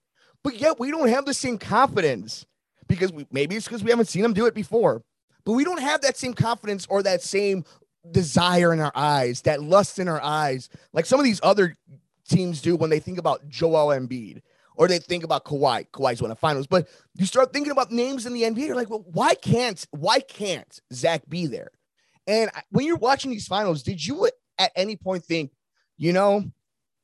But 0.43 0.59
yet 0.59 0.79
we 0.79 0.91
don't 0.91 1.09
have 1.09 1.25
the 1.25 1.33
same 1.33 1.57
confidence 1.57 2.45
because 2.87 3.11
we, 3.11 3.27
maybe 3.31 3.55
it's 3.55 3.67
because 3.67 3.83
we 3.83 3.89
haven't 3.89 4.05
seen 4.05 4.23
him 4.23 4.33
do 4.33 4.45
it 4.45 4.53
before. 4.53 5.03
But 5.43 5.53
we 5.53 5.65
don't 5.65 5.81
have 5.81 6.01
that 6.01 6.17
same 6.17 6.33
confidence 6.33 6.85
or 6.89 7.03
that 7.03 7.21
same 7.21 7.65
desire 8.11 8.71
in 8.71 8.79
our 8.79 8.91
eyes, 8.95 9.41
that 9.41 9.61
lust 9.61 9.99
in 9.99 10.07
our 10.07 10.21
eyes, 10.21 10.69
like 10.93 11.05
some 11.05 11.19
of 11.19 11.25
these 11.25 11.41
other 11.43 11.75
teams 12.29 12.61
do 12.61 12.75
when 12.75 12.89
they 12.89 12.99
think 12.99 13.17
about 13.17 13.47
Joel 13.49 13.87
Embiid 13.87 14.41
or 14.77 14.87
they 14.87 14.99
think 14.99 15.23
about 15.23 15.43
Kawhi. 15.43 15.89
Kawhi's 15.91 16.21
won 16.21 16.31
a 16.31 16.35
finals, 16.35 16.67
but 16.67 16.87
you 17.15 17.25
start 17.25 17.51
thinking 17.51 17.71
about 17.71 17.91
names 17.91 18.25
in 18.25 18.33
the 18.33 18.43
NBA. 18.43 18.67
You're 18.67 18.75
like, 18.75 18.89
well, 18.89 19.03
why 19.11 19.33
can't 19.33 19.85
why 19.91 20.19
can't 20.19 20.79
Zach 20.93 21.27
be 21.27 21.47
there? 21.47 21.71
And 22.27 22.51
when 22.69 22.85
you're 22.85 22.97
watching 22.97 23.31
these 23.31 23.47
finals, 23.47 23.83
did 23.83 24.05
you 24.05 24.29
at 24.57 24.71
any 24.75 24.95
point 24.95 25.23
think, 25.23 25.51
you 25.97 26.13
know, 26.13 26.45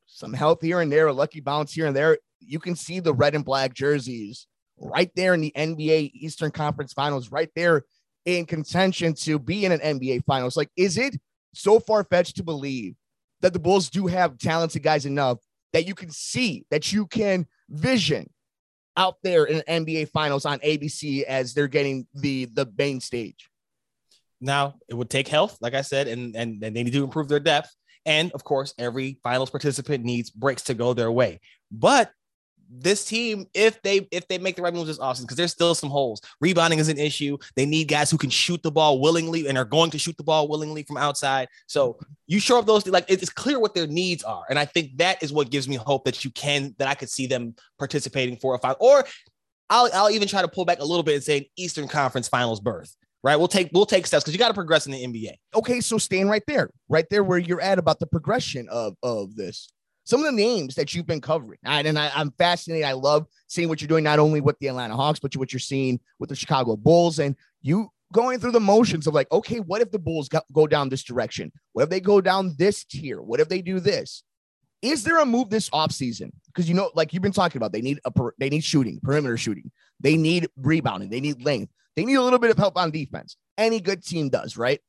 some 0.06 0.34
health 0.34 0.62
here 0.62 0.82
and 0.82 0.92
there, 0.92 1.08
a 1.08 1.14
lucky 1.14 1.40
bounce 1.40 1.74
here 1.74 1.88
and 1.88 1.96
there? 1.96 2.20
You 2.40 2.60
can 2.60 2.76
see 2.76 3.00
the 3.00 3.14
red 3.14 3.36
and 3.36 3.44
black 3.44 3.74
jerseys 3.74 4.48
right 4.78 5.12
there 5.16 5.34
in 5.34 5.42
the 5.42 5.54
NBA 5.56 6.12
Eastern 6.14 6.52
Conference 6.52 6.94
Finals, 6.94 7.32
right 7.32 7.50
there 7.56 7.84
in 8.26 8.46
contention 8.46 9.14
to 9.14 9.40
be 9.40 9.66
in 9.66 9.72
an 9.72 9.80
NBA 9.80 10.26
Finals. 10.26 10.56
Like, 10.56 10.70
is 10.78 10.98
it 10.98 11.20
so 11.54 11.80
far 11.80 12.04
fetched 12.04 12.36
to 12.38 12.44
believe 12.44 12.96
that 13.42 13.54
the 13.54 13.60
Bulls 13.60 13.90
do 13.90 14.08
have 14.08 14.38
talented 14.38 14.84
guys 14.84 15.06
enough 15.06 15.40
that 15.74 15.88
you 15.88 15.96
can 15.96 16.10
see, 16.10 16.66
that 16.70 16.94
you 16.94 17.08
can 17.08 17.48
vision 17.74 18.30
out 18.96 19.16
there 19.24 19.46
in 19.46 19.62
NBA 19.68 20.10
finals 20.10 20.46
on 20.46 20.60
ABC 20.60 21.24
as 21.24 21.54
they're 21.54 21.68
getting 21.68 22.08
the 22.14 22.46
the 22.46 22.72
main 22.78 23.00
stage. 23.00 23.50
Now 24.40 24.76
it 24.88 24.94
would 24.94 25.10
take 25.10 25.28
health, 25.28 25.58
like 25.62 25.74
I 25.74 25.82
said, 25.82 26.08
and, 26.08 26.36
and, 26.36 26.62
and 26.64 26.76
they 26.76 26.84
need 26.84 26.94
to 26.94 27.04
improve 27.04 27.30
their 27.30 27.40
depth. 27.40 27.74
And 28.06 28.32
of 28.34 28.44
course, 28.44 28.74
every 28.78 29.20
finals 29.24 29.50
participant 29.50 30.04
needs 30.04 30.30
breaks 30.30 30.64
to 30.64 30.74
go 30.74 30.94
their 30.94 31.12
way. 31.12 31.40
But 31.72 32.12
this 32.76 33.06
team, 33.06 33.46
if 33.54 33.82
they 33.82 34.08
if 34.12 34.28
they 34.28 34.38
make 34.38 34.56
the 34.56 34.62
right 34.62 34.74
moves 34.74 34.88
this 34.88 35.00
offseason, 35.00 35.22
because 35.22 35.38
there's 35.38 35.52
still 35.52 35.76
some 35.76 35.90
holes. 35.90 36.22
Rebounding 36.42 36.80
is 36.80 36.90
an 36.90 36.98
issue. 36.98 37.38
They 37.56 37.66
need 37.66 37.88
guys 37.88 38.10
who 38.10 38.18
can 38.18 38.30
shoot 38.30 38.64
the 38.64 38.72
ball 38.72 39.00
willingly 39.00 39.48
and 39.48 39.58
are 39.58 39.66
going 39.66 39.92
to 39.92 40.00
shoot 40.00 40.18
the 40.18 40.24
ball 40.24 40.48
willingly 40.48 40.84
from 40.84 40.98
outside. 40.98 41.48
So 41.68 42.00
you 42.28 42.40
show 42.40 42.60
up 42.60 42.66
those 42.66 42.88
like 42.88 43.06
it's 43.08 43.30
clear 43.30 43.60
what 43.60 43.76
their 43.76 43.88
needs 43.88 44.24
are, 44.24 44.44
and 44.50 44.58
I 44.58 44.66
think 44.66 44.98
that 44.98 45.22
is 45.22 45.32
what 45.32 45.50
gives 45.50 45.68
me 45.68 45.76
hope 45.76 46.06
that 46.06 46.24
you 46.24 46.32
can 46.32 46.76
that 46.80 46.88
I 46.88 46.96
could 46.96 47.10
see 47.10 47.28
them 47.28 47.56
participating 47.78 48.38
for 48.38 48.56
a 48.56 48.60
final. 48.60 48.78
Or 48.80 49.06
I'll 49.70 49.90
I'll 49.94 50.12
even 50.12 50.28
try 50.28 50.42
to 50.42 50.48
pull 50.48 50.66
back 50.66 50.80
a 50.80 50.86
little 50.86 51.04
bit 51.04 51.16
and 51.16 51.24
say 51.24 51.50
Eastern 51.58 51.88
Conference 51.88 52.28
Finals 52.28 52.60
berth. 52.60 52.96
Right, 53.26 53.38
we'll 53.38 53.48
take 53.48 53.70
we'll 53.74 53.86
take 53.86 54.06
steps 54.06 54.24
because 54.24 54.34
you 54.34 54.40
got 54.40 54.50
to 54.50 54.54
progress 54.54 54.86
in 54.86 54.92
the 54.92 55.06
NBA. 55.06 55.36
Okay, 55.56 55.80
so 55.80 55.98
staying 55.98 56.28
right 56.28 56.44
there, 56.46 56.70
right 56.90 57.06
there 57.10 57.24
where 57.24 57.38
you're 57.38 57.62
at 57.62 57.80
about 57.80 58.00
the 58.00 58.08
progression 58.08 58.68
of 58.70 58.96
of 59.02 59.36
this 59.38 59.70
some 60.06 60.20
of 60.20 60.26
the 60.26 60.32
names 60.32 60.76
that 60.76 60.94
you've 60.94 61.06
been 61.06 61.22
covering. 61.22 61.60
And 61.64 61.98
I, 61.98 62.12
am 62.20 62.32
fascinated. 62.38 62.86
I 62.86 62.94
love 62.94 63.26
seeing 63.48 63.70
what 63.70 63.82
you're 63.82 63.88
doing, 63.88 64.04
not 64.04 64.20
only 64.20 64.42
with 64.42 64.60
the 64.60 64.68
Atlanta 64.68 64.96
Hawks, 64.96 65.20
but 65.20 65.36
what 65.38 65.54
you're 65.54 65.60
seeing 65.60 66.00
with 66.20 66.30
the 66.30 66.36
Chicago 66.36 66.76
Bulls. 66.76 67.20
And 67.20 67.36
you 67.62 67.90
going 68.12 68.40
through 68.40 68.52
the 68.52 68.60
motions 68.60 69.08
of 69.08 69.14
like, 69.14 69.32
okay, 69.32 69.60
what 69.60 69.82
if 69.82 69.92
the 69.92 70.00
Bulls 70.00 70.30
go, 70.30 70.42
go 70.52 70.68
down 70.68 70.90
this 70.90 71.04
direction? 71.04 71.52
What 71.74 71.84
if 71.84 71.90
they 71.90 72.00
go 72.00 72.22
down 72.22 72.56
this 72.58 72.84
tier? 72.84 73.22
What 73.22 73.40
if 73.40 73.50
they 73.50 73.62
do 73.62 73.80
this? 73.80 74.24
Is 74.82 75.06
there 75.06 75.20
a 75.20 75.26
move 75.26 75.50
this 75.50 75.70
offseason? 75.70 76.32
Because 76.48 76.68
you 76.68 76.76
know, 76.76 76.92
like 76.94 77.14
you've 77.14 77.24
been 77.24 77.32
talking 77.32 77.58
about, 77.58 77.72
they 77.72 77.82
need 77.82 78.00
a 78.04 78.12
per, 78.12 78.34
they 78.38 78.50
need 78.50 78.64
shooting, 78.64 79.00
perimeter 79.02 79.38
shooting, 79.38 79.72
they 80.02 80.18
need 80.18 80.50
rebounding, 80.58 81.10
they 81.10 81.22
need 81.22 81.42
length, 81.44 81.72
they 81.96 82.04
need 82.04 82.16
a 82.16 82.22
little 82.22 82.40
bit 82.40 82.52
of 82.52 82.58
help 82.58 82.78
on 82.78 82.92
defense. 82.92 83.38
Any 83.58 83.80
good 83.80 84.06
team 84.06 84.30
does, 84.30 84.58
right? 84.58 84.82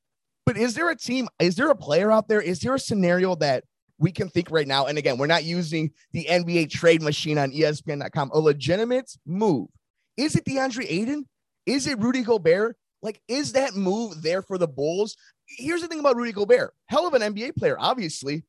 But 0.47 0.57
is 0.57 0.75
there 0.75 0.91
a 0.91 0.97
team? 0.97 1.29
Is 1.39 1.55
there 1.55 1.71
a 1.71 1.77
player 1.77 2.11
out 2.11 2.29
there? 2.29 2.41
Is 2.41 2.61
there 2.61 2.75
a 2.75 2.79
scenario 2.79 3.37
that 3.37 3.65
we 3.99 4.13
can 4.13 4.29
think 4.29 4.51
right 4.51 4.67
now, 4.67 4.87
and 4.87 4.99
again, 4.99 5.19
we're 5.19 5.27
not 5.27 5.45
using 5.45 5.93
the 6.13 6.27
NBA 6.29 6.71
trade 6.71 7.03
machine 7.03 7.39
on 7.39 7.53
ESPN.com, 7.53 8.31
a 8.33 8.39
legitimate 8.39 9.11
move. 9.25 9.69
Is 10.17 10.37
it 10.37 10.45
DeAndre 10.45 10.87
Ayton? 10.89 11.29
Is 11.67 11.87
it 11.87 11.99
Rudy 11.99 12.23
Gobert? 12.23 12.77
Like, 13.03 13.21
is 13.29 13.53
that 13.53 13.75
move 13.75 14.23
there 14.23 14.43
for 14.43 14.59
the 14.59 14.69
Bulls? 14.69 15.17
Here's 15.47 15.83
the 15.83 15.89
thing 15.89 16.01
about 16.01 16.17
Rudy 16.17 16.33
Gobert 16.33 16.75
hell 16.87 17.07
of 17.07 17.15
an 17.15 17.23
NBA 17.23 17.57
player, 17.57 17.77
obviously, 17.79 18.45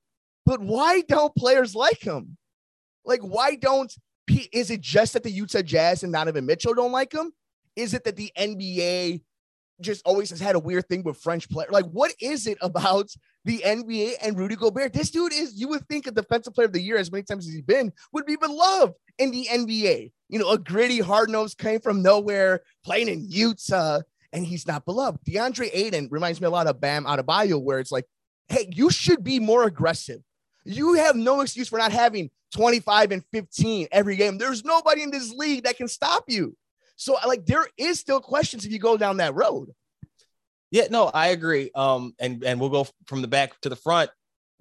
but 0.46 0.60
why 0.60 1.02
don't 1.02 1.36
players 1.36 1.76
like 1.76 2.02
him? 2.02 2.38
Like, 3.04 3.22
why 3.22 3.56
don't, 3.56 3.94
is 4.52 4.72
it 4.72 4.82
just 4.82 5.14
that 5.14 5.24
the 5.24 5.32
Utah 5.32 5.62
Jazz 5.62 6.04
and 6.04 6.14
Donovan 6.14 6.46
Mitchell 6.46 6.74
don't 6.74 6.92
like 6.92 7.14
him? 7.14 7.32
Is 7.76 7.94
it 7.94 8.04
that 8.06 8.16
the 8.16 8.32
NBA 8.38 9.22
just 9.82 10.06
always 10.06 10.30
has 10.30 10.40
had 10.40 10.56
a 10.56 10.60
weird 10.60 10.88
thing 10.88 11.04
with 11.04 11.18
French 11.18 11.50
players. 11.50 11.72
Like, 11.72 11.86
what 11.86 12.14
is 12.22 12.48
it 12.48 12.58
about 12.62 13.10
the 13.46 13.60
NBA 13.66 14.16
and 14.22 14.38
Rudy 14.38 14.56
Gobert? 14.56 14.94
This 14.94 15.10
dude 15.10 15.34
is, 15.34 15.54
you 15.56 15.68
would 15.70 15.88
think 15.88 16.08
a 16.08 16.12
defensive 16.12 16.54
player 16.54 16.66
of 16.66 16.74
the 16.74 16.82
year, 16.82 16.98
as 16.98 17.12
many 17.12 17.24
times 17.24 17.48
as 17.48 17.54
he's 17.54 17.62
been, 17.62 17.94
would 18.12 18.26
be 18.26 18.36
beloved 18.36 18.96
in 19.18 19.32
the 19.32 19.48
NBA. 19.50 20.12
You 20.28 20.40
know, 20.40 20.52
a 20.52 20.58
gritty, 20.58 21.00
hard 21.00 21.30
nose 21.30 21.56
came 21.56 21.80
from 21.80 22.02
nowhere, 22.02 22.64
playing 22.84 23.08
in 23.08 23.26
Utah, 23.30 24.02
and 24.34 24.46
he's 24.46 24.68
not 24.68 24.86
beloved. 24.86 25.24
DeAndre 25.26 25.70
Ayton 25.72 26.10
reminds 26.12 26.42
me 26.42 26.48
a 26.48 26.50
lot 26.50 26.68
of 26.68 26.82
Bam 26.82 27.06
Adebayo, 27.06 27.62
where 27.62 27.80
it's 27.80 27.92
like, 27.92 28.06
hey, 28.48 28.68
you 28.72 28.90
should 28.90 29.24
be 29.24 29.40
more 29.40 29.64
aggressive. 29.64 30.22
You 30.66 30.94
have 30.96 31.16
no 31.16 31.42
excuse 31.42 31.70
for 31.70 31.78
not 31.78 31.92
having 31.92 32.32
25 32.54 33.12
and 33.12 33.24
15 33.32 33.88
every 33.92 34.16
game. 34.16 34.38
There's 34.38 34.64
nobody 34.64 35.04
in 35.04 35.12
this 35.12 35.32
league 35.32 35.64
that 35.64 35.78
can 35.78 35.88
stop 35.88 36.26
you. 36.28 36.56
So 36.96 37.18
like 37.28 37.46
there 37.46 37.68
is 37.78 38.00
still 38.00 38.22
questions 38.22 38.66
if 38.66 38.72
you 38.72 38.80
go 38.80 38.98
down 38.98 39.18
that 39.18 39.36
road. 39.36 39.70
Yeah, 40.76 40.88
no, 40.92 41.06
I 41.06 41.28
agree. 41.28 41.72
Um, 41.74 42.14
and 42.20 42.44
and 42.44 42.60
we'll 42.60 42.70
go 42.70 42.86
from 43.08 43.22
the 43.22 43.30
back 43.30 43.58
to 43.62 43.70
the 43.70 43.78
front. 43.78 44.10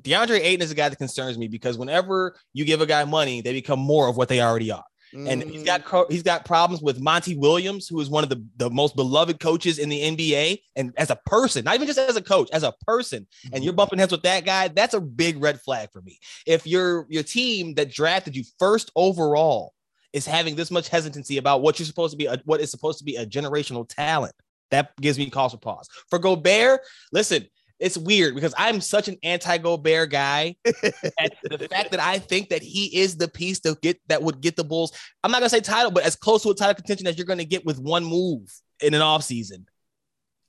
DeAndre 0.01 0.39
Ayton 0.39 0.63
is 0.63 0.71
a 0.71 0.75
guy 0.77 0.89
that 0.89 0.95
concerns 0.95 1.37
me 1.37 1.49
because 1.49 1.77
whenever 1.77 2.37
you 2.53 2.65
give 2.65 2.81
a 2.81 2.87
guy 2.87 3.05
money, 3.05 3.41
they 3.41 3.53
become 3.53 3.81
more 3.81 4.07
of 4.07 4.17
what 4.17 4.29
they 4.29 4.41
already 4.41 4.71
are. 4.71 4.85
And 5.13 5.43
he's 5.43 5.65
got 5.65 5.85
mm. 5.85 6.11
he's 6.11 6.23
got 6.23 6.45
problems 6.45 6.83
with 6.83 7.01
Monty 7.01 7.37
Williams, 7.37 7.89
who 7.89 8.01
is 8.01 8.09
one 8.09 8.23
of 8.23 8.31
the, 8.31 8.45
the 8.59 8.71
most 8.71 8.95
beloved 8.95 9.41
coaches 9.41 9.81
in 9.81 9.89
the 9.89 10.03
NBA. 10.03 10.61
And 10.77 10.93
as 10.97 11.11
a 11.11 11.19
person, 11.27 11.65
not 11.65 11.75
even 11.75 11.89
just 11.89 11.99
as 11.99 12.17
a 12.17 12.23
coach, 12.23 12.49
as 12.53 12.63
a 12.63 12.73
person, 12.87 13.27
and 13.53 13.65
you're 13.65 13.73
mm-hmm. 13.73 13.79
bumping 13.79 13.99
heads 13.99 14.13
with 14.13 14.23
that 14.23 14.45
guy, 14.45 14.69
that's 14.69 14.95
a 14.95 15.01
big 15.01 15.43
red 15.43 15.61
flag 15.61 15.91
for 15.93 16.01
me. 16.03 16.21
If 16.47 16.65
your 16.65 17.07
your 17.09 17.25
team 17.25 17.75
that 17.75 17.91
drafted 17.91 18.37
you 18.37 18.45
first 18.61 18.93
overall 18.95 19.73
is 20.13 20.27
having 20.27 20.55
this 20.55 20.71
much 20.71 20.89
hesitancy 20.89 21.39
about 21.39 21.61
what 21.61 21.81
you're 21.81 21.87
supposed 21.87 22.13
to 22.13 22.17
be, 22.17 22.27
a, 22.27 22.41
what 22.45 22.61
is 22.61 22.71
supposed 22.71 22.99
to 22.99 23.05
be 23.05 23.17
a 23.17 23.27
generational 23.27 23.85
talent. 23.89 24.35
That 24.71 24.97
gives 25.01 25.19
me 25.19 25.31
cause 25.31 25.53
for 25.53 25.59
pause. 25.59 25.89
For 26.09 26.19
Gobert, 26.19 26.81
listen, 27.13 27.47
it's 27.81 27.99
weird 27.99 28.35
because 28.35 28.55
I'm 28.57 28.81
such 28.81 29.09
an 29.09 29.17
anti-Gobert 29.23 30.11
guy. 30.11 30.57
the 30.65 31.69
fact 31.71 31.91
that 31.91 32.01
I 32.01 32.19
think 32.19 32.49
that 32.51 32.63
he 32.63 32.97
is 32.99 33.17
the 33.17 33.29
piece 33.29 33.61
to 33.61 33.77
get 33.83 34.01
that 34.09 34.23
would 34.23 34.41
get 34.41 34.57
the 34.57 34.65
Bulls. 34.65 34.93
I'm 35.23 35.31
not 35.31 35.39
gonna 35.39 35.51
say 35.51 35.61
title, 35.61 35.91
but 35.91 36.05
as 36.05 36.17
close 36.17 36.43
to 36.45 36.51
a 36.51 36.55
title 36.55 36.75
contention 36.75 37.07
as 37.07 37.19
you're 37.19 37.27
gonna 37.27 37.45
get 37.45 37.65
with 37.65 37.79
one 37.79 38.05
move 38.05 38.49
in 38.81 38.95
an 38.95 39.01
offseason. 39.01 39.67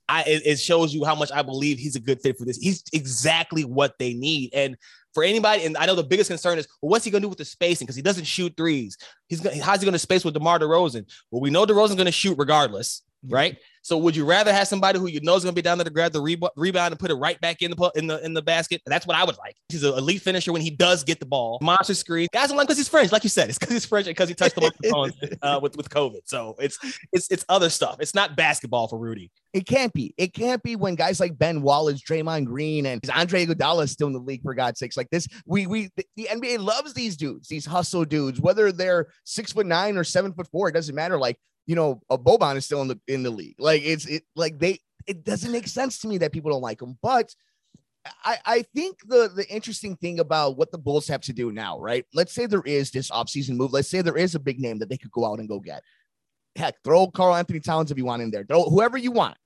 I 0.08 0.22
it, 0.22 0.42
it 0.46 0.60
shows 0.60 0.94
you 0.94 1.04
how 1.04 1.14
much 1.14 1.32
I 1.32 1.42
believe 1.42 1.78
he's 1.78 1.96
a 1.96 2.00
good 2.00 2.20
fit 2.20 2.38
for 2.38 2.44
this. 2.44 2.58
He's 2.58 2.84
exactly 2.92 3.64
what 3.64 3.98
they 3.98 4.14
need. 4.14 4.54
And 4.54 4.76
for 5.12 5.24
anybody, 5.24 5.64
and 5.64 5.76
I 5.76 5.86
know 5.86 5.94
the 5.94 6.04
biggest 6.04 6.30
concern 6.30 6.58
is, 6.58 6.68
well, 6.80 6.90
what's 6.90 7.04
he 7.04 7.10
going 7.10 7.22
to 7.22 7.24
do 7.24 7.30
with 7.30 7.38
the 7.38 7.44
spacing? 7.44 7.86
Because 7.86 7.96
he 7.96 8.02
doesn't 8.02 8.26
shoot 8.26 8.54
threes. 8.56 8.98
He's 9.28 9.40
gonna, 9.40 9.62
how's 9.62 9.80
he 9.80 9.84
going 9.84 9.94
to 9.94 9.98
space 9.98 10.24
with 10.24 10.34
DeMar 10.34 10.58
DeRozan? 10.58 11.10
Well, 11.30 11.40
we 11.40 11.50
know 11.50 11.66
DeRozan's 11.66 11.94
going 11.94 12.06
to 12.06 12.12
shoot 12.12 12.36
regardless, 12.38 13.02
mm-hmm. 13.24 13.34
right? 13.34 13.58
So 13.86 13.96
would 13.98 14.16
you 14.16 14.24
rather 14.24 14.52
have 14.52 14.66
somebody 14.66 14.98
who 14.98 15.06
you 15.06 15.20
know 15.20 15.36
is 15.36 15.44
going 15.44 15.54
to 15.54 15.56
be 15.56 15.62
down 15.62 15.78
there 15.78 15.84
to 15.84 15.90
grab 15.90 16.10
the 16.10 16.20
rebound 16.56 16.90
and 16.90 16.98
put 16.98 17.12
it 17.12 17.14
right 17.14 17.40
back 17.40 17.62
in 17.62 17.70
the 17.70 17.92
in 17.94 18.08
the 18.08 18.20
in 18.24 18.34
the 18.34 18.42
basket? 18.42 18.82
That's 18.84 19.06
what 19.06 19.16
I 19.16 19.22
would 19.22 19.38
like. 19.38 19.54
He's 19.68 19.84
an 19.84 19.94
elite 19.94 20.22
finisher 20.22 20.52
when 20.52 20.60
he 20.60 20.70
does 20.70 21.04
get 21.04 21.20
the 21.20 21.26
ball. 21.26 21.60
Monster 21.62 21.94
screen. 21.94 22.26
Guys 22.32 22.48
don't 22.48 22.56
like 22.56 22.66
because 22.66 22.78
he's 22.78 22.88
French, 22.88 23.12
like 23.12 23.22
you 23.22 23.30
said. 23.30 23.48
It's 23.48 23.58
because 23.58 23.72
he's 23.72 23.86
French 23.86 24.08
and 24.08 24.16
because 24.16 24.28
he 24.28 24.34
touched 24.34 24.56
the 24.56 24.62
microphone 24.62 25.12
uh, 25.42 25.60
with 25.62 25.76
with 25.76 25.88
COVID. 25.88 26.22
So 26.24 26.56
it's 26.58 26.80
it's 27.12 27.30
it's 27.30 27.44
other 27.48 27.70
stuff. 27.70 27.98
It's 28.00 28.12
not 28.12 28.34
basketball 28.34 28.88
for 28.88 28.98
Rudy. 28.98 29.30
It 29.52 29.68
can't 29.68 29.92
be. 29.92 30.12
It 30.18 30.34
can't 30.34 30.60
be 30.64 30.74
when 30.74 30.96
guys 30.96 31.20
like 31.20 31.38
Ben 31.38 31.62
Wallace, 31.62 32.02
Draymond 32.02 32.46
Green, 32.46 32.86
and 32.86 33.08
Andre 33.14 33.46
Iguodala 33.46 33.84
is 33.84 33.92
still 33.92 34.08
in 34.08 34.14
the 34.14 34.18
league 34.18 34.42
for 34.42 34.52
God's 34.52 34.80
sakes. 34.80 34.96
Like 34.96 35.10
this, 35.10 35.28
we 35.46 35.68
we 35.68 35.90
the 36.16 36.28
NBA 36.28 36.58
loves 36.58 36.92
these 36.92 37.16
dudes, 37.16 37.46
these 37.46 37.64
hustle 37.64 38.04
dudes, 38.04 38.40
whether 38.40 38.72
they're 38.72 39.06
six 39.22 39.52
foot 39.52 39.66
nine 39.66 39.96
or 39.96 40.02
seven 40.02 40.32
foot 40.32 40.48
four. 40.50 40.68
It 40.68 40.72
doesn't 40.72 40.96
matter. 40.96 41.20
Like 41.20 41.38
you 41.66 41.74
know, 41.74 42.00
a 42.08 42.16
Boban 42.16 42.56
is 42.56 42.64
still 42.64 42.82
in 42.82 42.88
the 42.88 43.00
in 43.08 43.22
the 43.22 43.30
league. 43.30 43.56
Like 43.58 43.82
it's 43.84 44.06
it 44.06 44.22
like 44.34 44.58
they 44.58 44.80
it 45.06 45.24
doesn't 45.24 45.52
make 45.52 45.68
sense 45.68 45.98
to 46.00 46.08
me 46.08 46.18
that 46.18 46.32
people 46.32 46.50
don't 46.50 46.62
like 46.62 46.80
him. 46.80 46.96
But 47.02 47.34
I, 48.24 48.38
I 48.44 48.62
think 48.74 49.00
the 49.06 49.30
the 49.34 49.46
interesting 49.48 49.96
thing 49.96 50.20
about 50.20 50.56
what 50.56 50.70
the 50.70 50.78
Bulls 50.78 51.08
have 51.08 51.22
to 51.22 51.32
do 51.32 51.52
now, 51.52 51.78
right? 51.78 52.04
Let's 52.14 52.32
say 52.32 52.46
there 52.46 52.62
is 52.64 52.90
this 52.90 53.10
offseason 53.10 53.56
move. 53.56 53.72
Let's 53.72 53.88
say 53.88 54.02
there 54.02 54.16
is 54.16 54.34
a 54.34 54.40
big 54.40 54.60
name 54.60 54.78
that 54.78 54.88
they 54.88 54.96
could 54.96 55.10
go 55.10 55.24
out 55.24 55.40
and 55.40 55.48
go 55.48 55.60
get. 55.60 55.82
Heck, 56.54 56.76
throw 56.82 57.08
Karl-Anthony 57.08 57.60
Towns 57.60 57.90
if 57.90 57.98
you 57.98 58.06
want 58.06 58.22
in 58.22 58.30
there. 58.30 58.44
Throw 58.44 58.64
whoever 58.64 58.96
you 58.96 59.12
want. 59.12 59.36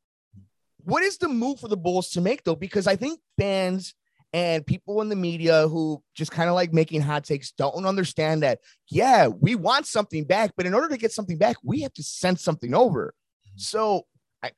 What 0.84 1.02
is 1.02 1.18
the 1.18 1.28
move 1.28 1.60
for 1.60 1.68
the 1.68 1.76
Bulls 1.76 2.10
to 2.10 2.20
make 2.20 2.44
though? 2.44 2.54
Because 2.54 2.86
I 2.86 2.96
think 2.96 3.20
fans 3.38 3.94
and 4.32 4.64
people 4.64 5.00
in 5.00 5.08
the 5.08 5.16
media 5.16 5.66
who 5.66 6.02
just 6.14 6.30
kind 6.30 6.49
of 6.49 6.54
like 6.54 6.72
making 6.72 7.00
hot 7.00 7.25
takes 7.25 7.50
don't 7.52 7.84
understand 7.84 8.42
that, 8.42 8.60
yeah, 8.88 9.26
we 9.26 9.56
want 9.56 9.87
something 9.87 10.25
back, 10.25 10.52
but 10.56 10.66
in 10.66 10.75
order 10.75 10.88
to 10.88 10.96
get 10.96 11.12
something 11.12 11.37
back, 11.37 11.56
we 11.64 11.80
have 11.80 11.92
to 11.94 12.02
send 12.02 12.38
something 12.38 12.75
over. 12.75 13.14
Mm-hmm. 13.46 13.58
So, 13.58 14.06
I, 14.42 14.52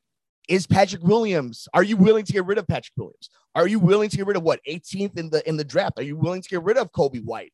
is 0.48 0.66
Patrick 0.66 1.02
Williams? 1.02 1.68
Are 1.72 1.82
you 1.82 1.96
willing 1.96 2.24
to 2.24 2.32
get 2.32 2.44
rid 2.44 2.58
of 2.58 2.68
Patrick 2.68 2.92
Williams? 2.96 3.30
Are 3.54 3.66
you 3.66 3.78
willing 3.78 4.10
to 4.10 4.16
get 4.16 4.26
rid 4.26 4.36
of 4.36 4.42
what 4.42 4.60
18th 4.68 5.18
in 5.18 5.30
the 5.30 5.46
in 5.48 5.56
the 5.56 5.64
draft? 5.64 5.98
Are 5.98 6.02
you 6.02 6.16
willing 6.16 6.42
to 6.42 6.48
get 6.48 6.62
rid 6.62 6.76
of 6.76 6.92
Coby 6.92 7.22
White? 7.22 7.52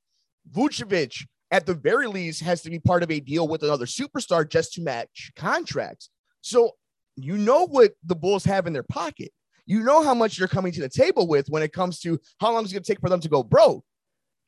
Vucevic, 0.52 1.24
at 1.50 1.66
the 1.66 1.74
very 1.74 2.06
least, 2.06 2.42
has 2.42 2.62
to 2.62 2.70
be 2.70 2.78
part 2.78 3.02
of 3.02 3.10
a 3.10 3.20
deal 3.20 3.46
with 3.46 3.62
another 3.62 3.86
superstar 3.86 4.48
just 4.48 4.72
to 4.74 4.82
match 4.82 5.30
contracts. 5.36 6.10
So 6.40 6.72
you 7.16 7.36
know 7.36 7.66
what 7.66 7.92
the 8.04 8.14
Bulls 8.14 8.44
have 8.44 8.66
in 8.66 8.72
their 8.72 8.84
pocket 8.84 9.32
you 9.68 9.80
know 9.84 10.02
how 10.02 10.14
much 10.14 10.38
you're 10.38 10.48
coming 10.48 10.72
to 10.72 10.80
the 10.80 10.88
table 10.88 11.28
with 11.28 11.48
when 11.48 11.62
it 11.62 11.74
comes 11.74 12.00
to 12.00 12.18
how 12.40 12.52
long 12.52 12.64
it's 12.64 12.72
going 12.72 12.82
to 12.82 12.90
take 12.90 13.00
for 13.00 13.10
them 13.10 13.20
to 13.20 13.28
go 13.28 13.42
broke. 13.42 13.84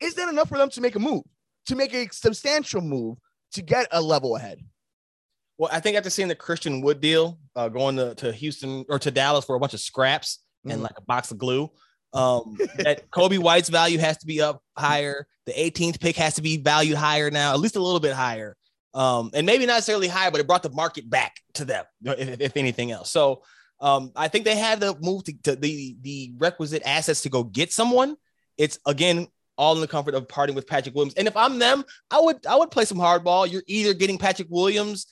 Is 0.01 0.15
that 0.15 0.27
enough 0.27 0.49
for 0.49 0.57
them 0.57 0.69
to 0.71 0.81
make 0.81 0.95
a 0.95 0.99
move, 0.99 1.21
to 1.67 1.75
make 1.75 1.93
a 1.93 2.11
substantial 2.11 2.81
move 2.81 3.17
to 3.53 3.61
get 3.61 3.87
a 3.91 4.01
level 4.01 4.35
ahead? 4.35 4.65
Well, 5.59 5.69
I 5.71 5.79
think 5.79 5.95
after 5.95 6.09
seeing 6.09 6.27
the 6.27 6.33
Christian 6.33 6.81
Wood 6.81 7.01
deal, 7.01 7.37
uh, 7.55 7.69
going 7.69 7.97
to, 7.97 8.15
to 8.15 8.31
Houston 8.31 8.83
or 8.89 8.97
to 8.97 9.11
Dallas 9.11 9.45
for 9.45 9.55
a 9.55 9.59
bunch 9.59 9.75
of 9.75 9.79
scraps 9.79 10.39
mm. 10.67 10.73
and 10.73 10.81
like 10.81 10.97
a 10.97 11.03
box 11.03 11.29
of 11.29 11.37
glue, 11.37 11.69
um, 12.13 12.57
that 12.79 13.07
Coby 13.11 13.37
White's 13.37 13.69
value 13.69 13.99
has 13.99 14.17
to 14.17 14.25
be 14.25 14.41
up 14.41 14.63
higher. 14.75 15.27
The 15.45 15.53
18th 15.53 15.99
pick 15.99 16.15
has 16.15 16.33
to 16.35 16.41
be 16.41 16.57
valued 16.57 16.97
higher 16.97 17.29
now, 17.29 17.53
at 17.53 17.59
least 17.59 17.75
a 17.75 17.81
little 17.81 17.99
bit 17.99 18.13
higher. 18.13 18.57
Um, 18.95 19.29
and 19.35 19.45
maybe 19.45 19.67
not 19.67 19.75
necessarily 19.75 20.07
higher, 20.07 20.31
but 20.31 20.39
it 20.39 20.47
brought 20.47 20.63
the 20.63 20.71
market 20.71 21.07
back 21.07 21.39
to 21.53 21.65
them, 21.65 21.85
if, 22.03 22.41
if 22.41 22.57
anything 22.57 22.91
else. 22.91 23.11
So 23.11 23.43
um, 23.81 24.11
I 24.15 24.27
think 24.27 24.45
they 24.45 24.55
had 24.55 24.79
the 24.79 24.95
move 25.01 25.23
to, 25.25 25.33
to, 25.43 25.55
the 25.55 25.97
the 26.01 26.33
requisite 26.37 26.83
assets 26.85 27.21
to 27.21 27.29
go 27.29 27.43
get 27.43 27.73
someone. 27.73 28.15
It's 28.57 28.77
again 28.85 29.27
all 29.57 29.75
in 29.75 29.81
the 29.81 29.87
comfort 29.87 30.15
of 30.15 30.27
parting 30.27 30.55
with 30.55 30.67
Patrick 30.67 30.95
Williams. 30.95 31.15
And 31.15 31.27
if 31.27 31.35
I'm 31.35 31.59
them, 31.59 31.83
I 32.09 32.19
would 32.19 32.45
I 32.45 32.55
would 32.55 32.71
play 32.71 32.85
some 32.85 32.97
hardball. 32.97 33.51
You're 33.51 33.63
either 33.67 33.93
getting 33.93 34.17
Patrick 34.17 34.47
Williams 34.49 35.07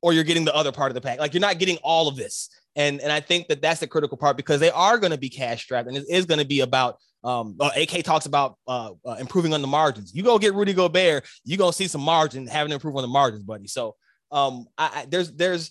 or 0.00 0.12
you're 0.12 0.24
getting 0.24 0.44
the 0.44 0.54
other 0.54 0.72
part 0.72 0.90
of 0.90 0.94
the 0.94 1.00
pack. 1.00 1.18
Like 1.18 1.34
you're 1.34 1.40
not 1.40 1.58
getting 1.58 1.78
all 1.82 2.08
of 2.08 2.16
this. 2.16 2.48
And 2.76 3.00
and 3.00 3.12
I 3.12 3.20
think 3.20 3.48
that 3.48 3.60
that's 3.60 3.80
the 3.80 3.86
critical 3.86 4.16
part 4.16 4.36
because 4.36 4.60
they 4.60 4.70
are 4.70 4.98
going 4.98 5.12
to 5.12 5.18
be 5.18 5.28
cash 5.28 5.62
strapped 5.62 5.88
and 5.88 5.96
it 5.96 6.04
is 6.08 6.24
going 6.24 6.40
to 6.40 6.46
be 6.46 6.60
about 6.60 6.98
um 7.24 7.56
uh, 7.60 7.70
AK 7.76 8.02
talks 8.02 8.26
about 8.26 8.56
uh, 8.66 8.90
uh, 9.04 9.16
improving 9.20 9.52
on 9.52 9.62
the 9.62 9.68
margins. 9.68 10.14
You 10.14 10.22
go 10.22 10.38
get 10.38 10.54
Rudy 10.54 10.74
Gobert, 10.74 11.24
you're 11.44 11.58
going 11.58 11.70
to 11.70 11.76
see 11.76 11.86
some 11.86 12.00
margin 12.00 12.46
having 12.46 12.70
to 12.70 12.74
improve 12.74 12.96
on 12.96 13.02
the 13.02 13.08
margins, 13.08 13.42
buddy. 13.42 13.66
So 13.66 13.94
um 14.30 14.66
I, 14.78 14.86
I 14.94 15.06
there's 15.08 15.32
there's 15.32 15.70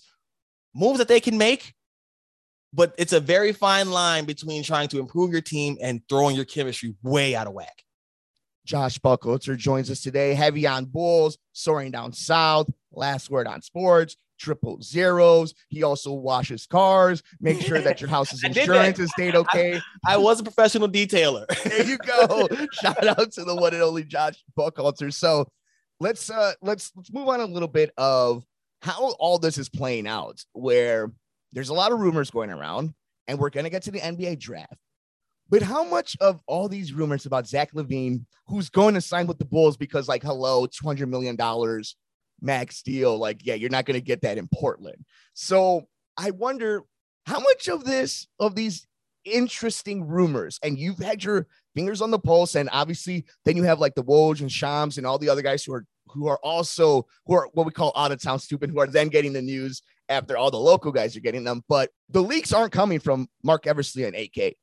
moves 0.74 0.98
that 0.98 1.08
they 1.08 1.20
can 1.20 1.36
make 1.36 1.74
but 2.72 2.94
it's 2.98 3.12
a 3.12 3.20
very 3.20 3.52
fine 3.52 3.90
line 3.90 4.24
between 4.24 4.62
trying 4.62 4.88
to 4.88 4.98
improve 4.98 5.32
your 5.32 5.40
team 5.40 5.76
and 5.80 6.00
throwing 6.08 6.36
your 6.36 6.44
chemistry 6.44 6.94
way 7.02 7.34
out 7.34 7.46
of 7.46 7.52
whack. 7.52 7.84
Josh 8.64 8.98
Buchalter 8.98 9.56
joins 9.56 9.90
us 9.90 10.02
today, 10.02 10.34
heavy 10.34 10.66
on 10.66 10.84
Bulls, 10.84 11.36
soaring 11.52 11.90
down 11.90 12.12
south, 12.12 12.68
last 12.92 13.28
word 13.28 13.46
on 13.46 13.60
sports, 13.60 14.16
triple 14.38 14.80
zeros. 14.80 15.54
He 15.68 15.82
also 15.82 16.12
washes 16.12 16.66
cars, 16.66 17.22
make 17.40 17.60
sure 17.60 17.80
that 17.80 18.00
your 18.00 18.10
house's 18.10 18.44
insurance 18.44 18.98
has 18.98 19.10
stayed 19.10 19.34
okay. 19.34 19.80
I, 20.06 20.14
I, 20.14 20.16
was 20.16 20.40
a 20.40 20.44
professional 20.44 20.88
detailer. 20.88 21.46
there 21.64 21.84
you 21.84 21.98
go. 21.98 22.48
Shout 22.80 23.06
out 23.06 23.32
to 23.32 23.44
the 23.44 23.54
one 23.54 23.74
and 23.74 23.82
only 23.82 24.04
Josh 24.04 24.42
Buchalter. 24.56 25.12
So 25.12 25.48
let's 26.00 26.30
uh 26.30 26.52
let's 26.62 26.92
let's 26.96 27.12
move 27.12 27.28
on 27.28 27.40
a 27.40 27.46
little 27.46 27.68
bit 27.68 27.92
of 27.96 28.44
how 28.82 29.12
all 29.18 29.38
this 29.38 29.58
is 29.58 29.68
playing 29.68 30.06
out, 30.06 30.44
where 30.52 31.12
there's 31.52 31.68
a 31.68 31.74
lot 31.74 31.92
of 31.92 32.00
rumors 32.00 32.30
going 32.30 32.50
around, 32.50 32.94
and 33.26 33.38
we're 33.38 33.50
gonna 33.50 33.70
get 33.70 33.82
to 33.82 33.90
the 33.90 34.00
NBA 34.00 34.38
draft. 34.38 34.78
But 35.52 35.60
how 35.60 35.84
much 35.84 36.16
of 36.18 36.40
all 36.46 36.66
these 36.66 36.94
rumors 36.94 37.26
about 37.26 37.46
Zach 37.46 37.72
LaVine, 37.72 38.24
who's 38.46 38.70
going 38.70 38.94
to 38.94 39.02
sign 39.02 39.26
with 39.26 39.38
the 39.38 39.44
Bulls 39.44 39.76
because, 39.76 40.08
like, 40.08 40.22
hello, 40.22 40.66
$200 40.66 41.06
million 41.10 41.36
max 42.40 42.80
deal, 42.80 43.18
like, 43.18 43.44
yeah, 43.44 43.52
you're 43.52 43.68
not 43.68 43.84
going 43.84 44.00
to 44.00 44.04
get 44.04 44.22
that 44.22 44.38
in 44.38 44.48
Portland. 44.54 45.04
So 45.34 45.82
I 46.16 46.30
wonder 46.30 46.84
how 47.26 47.38
much 47.38 47.68
of 47.68 47.84
this, 47.84 48.26
of 48.40 48.54
these 48.54 48.86
interesting 49.26 50.06
rumors, 50.06 50.58
and 50.62 50.78
you've 50.78 50.98
had 50.98 51.22
your 51.22 51.46
fingers 51.74 52.00
on 52.00 52.10
the 52.10 52.18
pulse, 52.18 52.54
and 52.54 52.70
obviously 52.72 53.26
then 53.44 53.56
you 53.56 53.62
have 53.64 53.78
like 53.78 53.94
the 53.94 54.04
Woj 54.04 54.40
and 54.40 54.50
Shams 54.50 54.96
and 54.96 55.06
all 55.06 55.18
the 55.18 55.28
other 55.28 55.42
guys 55.42 55.64
who 55.64 55.74
are 55.74 55.84
who 56.08 56.28
are 56.28 56.38
also 56.42 57.06
who 57.26 57.34
are 57.34 57.48
what 57.52 57.66
we 57.66 57.72
call 57.72 57.92
out 57.94 58.10
of 58.10 58.22
town 58.22 58.38
stupid, 58.38 58.70
who 58.70 58.80
are 58.80 58.86
then 58.86 59.08
getting 59.08 59.32
the 59.34 59.42
news 59.42 59.82
after 60.12 60.36
all 60.36 60.50
the 60.50 60.58
local 60.58 60.92
guys 60.92 61.16
are 61.16 61.20
getting 61.20 61.44
them. 61.44 61.62
But 61.68 61.90
the 62.08 62.22
leaks 62.22 62.52
aren't 62.52 62.72
coming 62.72 63.00
from 63.00 63.28
Marc 63.42 63.66
Eversley 63.66 64.04
and 64.04 64.14
AK. 64.14 64.54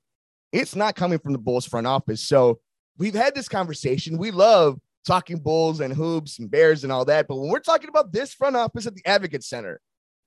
It's 0.52 0.76
not 0.76 0.96
coming 0.96 1.20
from 1.20 1.34
the 1.34 1.40
Bulls 1.40 1.66
front 1.66 1.88
office. 1.88 2.22
So 2.22 2.60
we've 2.98 3.14
had 3.14 3.36
this 3.36 3.50
conversation. 3.50 4.18
We 4.18 4.32
love 4.32 4.80
talking 5.06 5.40
Bulls 5.40 5.80
and 5.80 5.94
hoops 5.94 6.40
and 6.40 6.50
Bears 6.50 6.84
and 6.84 6.94
all 6.94 7.06
that. 7.06 7.28
But 7.28 7.38
when 7.38 7.50
we're 7.50 7.60
talking 7.60 7.90
about 7.90 8.12
this 8.12 8.34
front 8.34 8.56
office 8.56 8.88
at 8.88 8.96
the 8.96 9.06
Advocate 9.06 9.44
Center, 9.44 9.80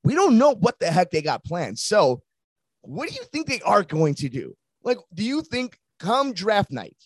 we 0.05 0.15
don't 0.15 0.39
know 0.39 0.55
what 0.55 0.79
the 0.79 0.91
heck 0.91 1.11
they 1.11 1.23
got 1.23 1.45
planned. 1.45 1.79
So 1.79 2.23
what 2.83 3.09
do 3.09 3.15
you 3.15 3.23
think 3.33 3.47
they 3.47 3.61
are 3.63 3.83
going 3.83 4.15
to 4.17 4.29
do? 4.29 4.55
Like, 4.83 4.99
do 5.15 5.23
you 5.23 5.43
think 5.43 5.79
come 6.01 6.33
draft 6.33 6.73
night 6.73 6.97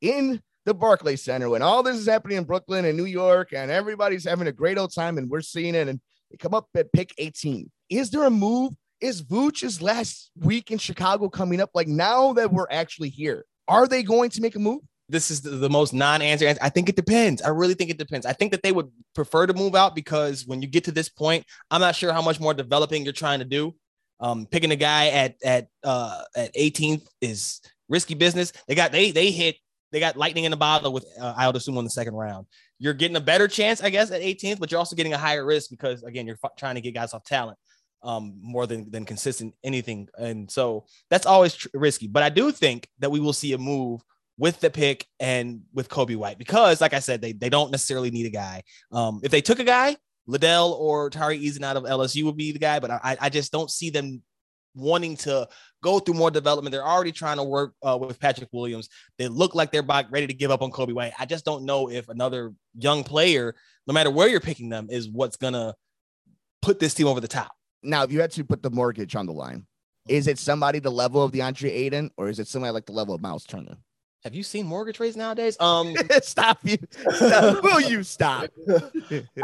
in 0.00 0.40
the 0.64 0.74
Barclays 0.74 1.22
Center 1.22 1.48
when 1.48 1.62
all 1.62 1.82
this 1.82 1.96
is 1.96 2.06
happening 2.06 2.38
in 2.38 2.44
Brooklyn 2.44 2.84
and 2.84 2.96
New 2.96 3.04
York 3.04 3.52
and 3.52 3.70
everybody's 3.70 4.24
having 4.24 4.48
a 4.48 4.52
great 4.52 4.78
old 4.78 4.94
time 4.94 5.18
and 5.18 5.30
we're 5.30 5.40
seeing 5.40 5.74
it 5.74 5.88
and 5.88 6.00
they 6.30 6.36
come 6.36 6.54
up 6.54 6.68
at 6.76 6.92
pick 6.92 7.14
18? 7.18 7.70
Is 7.90 8.10
there 8.10 8.24
a 8.24 8.30
move 8.30 8.74
is 9.00 9.22
Vooch's 9.22 9.80
last 9.80 10.30
week 10.36 10.70
in 10.70 10.78
Chicago 10.78 11.28
coming 11.28 11.60
up? 11.60 11.70
Like 11.74 11.88
now 11.88 12.32
that 12.34 12.52
we're 12.52 12.66
actually 12.70 13.10
here, 13.10 13.44
are 13.68 13.86
they 13.86 14.02
going 14.02 14.30
to 14.30 14.40
make 14.40 14.56
a 14.56 14.58
move? 14.58 14.80
This 15.10 15.30
is 15.30 15.40
the, 15.40 15.50
the 15.50 15.70
most 15.70 15.94
non-answer. 15.94 16.54
I 16.60 16.68
think 16.68 16.88
it 16.88 16.96
depends. 16.96 17.40
I 17.40 17.48
really 17.48 17.74
think 17.74 17.90
it 17.90 17.98
depends. 17.98 18.26
I 18.26 18.34
think 18.34 18.50
that 18.52 18.62
they 18.62 18.72
would 18.72 18.90
prefer 19.14 19.46
to 19.46 19.54
move 19.54 19.74
out 19.74 19.94
because 19.94 20.44
when 20.46 20.60
you 20.60 20.68
get 20.68 20.84
to 20.84 20.92
this 20.92 21.08
point, 21.08 21.44
I'm 21.70 21.80
not 21.80 21.96
sure 21.96 22.12
how 22.12 22.20
much 22.20 22.40
more 22.40 22.52
developing 22.52 23.04
you're 23.04 23.12
trying 23.12 23.38
to 23.38 23.46
do. 23.46 23.74
Um, 24.20 24.46
picking 24.46 24.72
a 24.72 24.76
guy 24.76 25.08
at 25.08 25.36
at 25.44 25.68
uh, 25.84 26.24
at 26.36 26.54
18th 26.54 27.06
is 27.22 27.60
risky 27.88 28.14
business. 28.14 28.52
They 28.66 28.74
got 28.74 28.92
they 28.92 29.12
they 29.12 29.30
hit 29.30 29.56
they 29.92 30.00
got 30.00 30.16
lightning 30.16 30.44
in 30.44 30.50
the 30.50 30.56
bottle 30.56 30.92
with 30.92 31.06
uh, 31.20 31.34
I 31.36 31.46
would 31.46 31.56
assume 31.56 31.78
on 31.78 31.84
the 31.84 31.90
second 31.90 32.14
round. 32.14 32.46
You're 32.78 32.94
getting 32.94 33.16
a 33.16 33.20
better 33.20 33.48
chance, 33.48 33.82
I 33.82 33.90
guess, 33.90 34.10
at 34.10 34.22
18th, 34.22 34.60
but 34.60 34.70
you're 34.70 34.78
also 34.78 34.96
getting 34.96 35.14
a 35.14 35.18
higher 35.18 35.44
risk 35.44 35.70
because 35.70 36.02
again, 36.02 36.26
you're 36.26 36.38
f- 36.42 36.56
trying 36.56 36.76
to 36.76 36.80
get 36.80 36.94
guys 36.94 37.14
off 37.14 37.24
talent 37.24 37.58
um, 38.02 38.34
more 38.40 38.66
than 38.66 38.90
than 38.90 39.04
consistent 39.04 39.54
anything, 39.64 40.08
and 40.18 40.50
so 40.50 40.86
that's 41.10 41.26
always 41.26 41.54
tr- 41.54 41.68
risky. 41.74 42.06
But 42.06 42.22
I 42.22 42.28
do 42.28 42.52
think 42.52 42.88
that 42.98 43.10
we 43.10 43.20
will 43.20 43.32
see 43.32 43.52
a 43.52 43.58
move 43.58 44.02
with 44.36 44.60
the 44.60 44.70
pick 44.70 45.04
and 45.18 45.62
with 45.74 45.88
Coby 45.88 46.16
White 46.16 46.38
because, 46.38 46.80
like 46.80 46.94
I 46.94 47.00
said, 47.00 47.20
they 47.20 47.32
they 47.32 47.48
don't 47.48 47.70
necessarily 47.70 48.10
need 48.10 48.26
a 48.26 48.30
guy. 48.30 48.62
Um, 48.92 49.20
if 49.22 49.30
they 49.30 49.40
took 49.40 49.58
a 49.58 49.64
guy, 49.64 49.96
Liddell 50.26 50.74
or 50.74 51.10
Tari 51.10 51.40
Eason 51.40 51.64
out 51.64 51.76
of 51.76 51.84
LSU 51.84 52.24
would 52.24 52.36
be 52.36 52.52
the 52.52 52.58
guy, 52.58 52.78
but 52.78 52.90
I 52.90 53.16
I 53.20 53.28
just 53.30 53.50
don't 53.50 53.70
see 53.70 53.90
them 53.90 54.22
wanting 54.78 55.16
to 55.18 55.48
go 55.82 55.98
through 55.98 56.14
more 56.14 56.30
development. 56.30 56.72
They're 56.72 56.86
already 56.86 57.12
trying 57.12 57.36
to 57.36 57.44
work 57.44 57.74
uh, 57.82 57.98
with 58.00 58.18
Patrick 58.18 58.48
Williams. 58.52 58.88
They 59.18 59.28
look 59.28 59.54
like 59.54 59.72
they're 59.72 59.82
ready 59.82 60.26
to 60.26 60.34
give 60.34 60.50
up 60.50 60.62
on 60.62 60.70
Coby 60.70 60.92
White. 60.92 61.12
I 61.18 61.26
just 61.26 61.44
don't 61.44 61.64
know 61.64 61.90
if 61.90 62.08
another 62.08 62.52
young 62.76 63.04
player, 63.04 63.54
no 63.86 63.94
matter 63.94 64.10
where 64.10 64.28
you're 64.28 64.40
picking 64.40 64.68
them, 64.68 64.88
is 64.90 65.08
what's 65.08 65.36
gonna 65.36 65.74
put 66.62 66.78
this 66.78 66.94
team 66.94 67.06
over 67.06 67.20
the 67.20 67.28
top. 67.28 67.52
Now, 67.82 68.02
if 68.02 68.12
you 68.12 68.20
had 68.20 68.32
to 68.32 68.44
put 68.44 68.62
the 68.62 68.70
mortgage 68.70 69.14
on 69.14 69.26
the 69.26 69.32
line, 69.32 69.66
is 70.08 70.26
it 70.26 70.38
somebody 70.38 70.78
the 70.78 70.90
level 70.90 71.22
of 71.22 71.32
DeAndre 71.32 71.70
Ayton 71.70 72.10
or 72.16 72.28
is 72.28 72.38
it 72.38 72.48
somebody 72.48 72.72
like 72.72 72.86
the 72.86 72.92
level 72.92 73.14
of 73.14 73.20
Myles 73.20 73.44
Turner? 73.44 73.76
Have 74.24 74.34
you 74.34 74.42
seen 74.42 74.66
mortgage 74.66 74.98
rates 74.98 75.16
nowadays? 75.16 75.56
Um, 75.60 75.94
stop 76.22 76.58
you. 76.64 76.76
Stop. 77.10 77.62
Will 77.62 77.80
you 77.80 78.02
stop? 78.02 78.50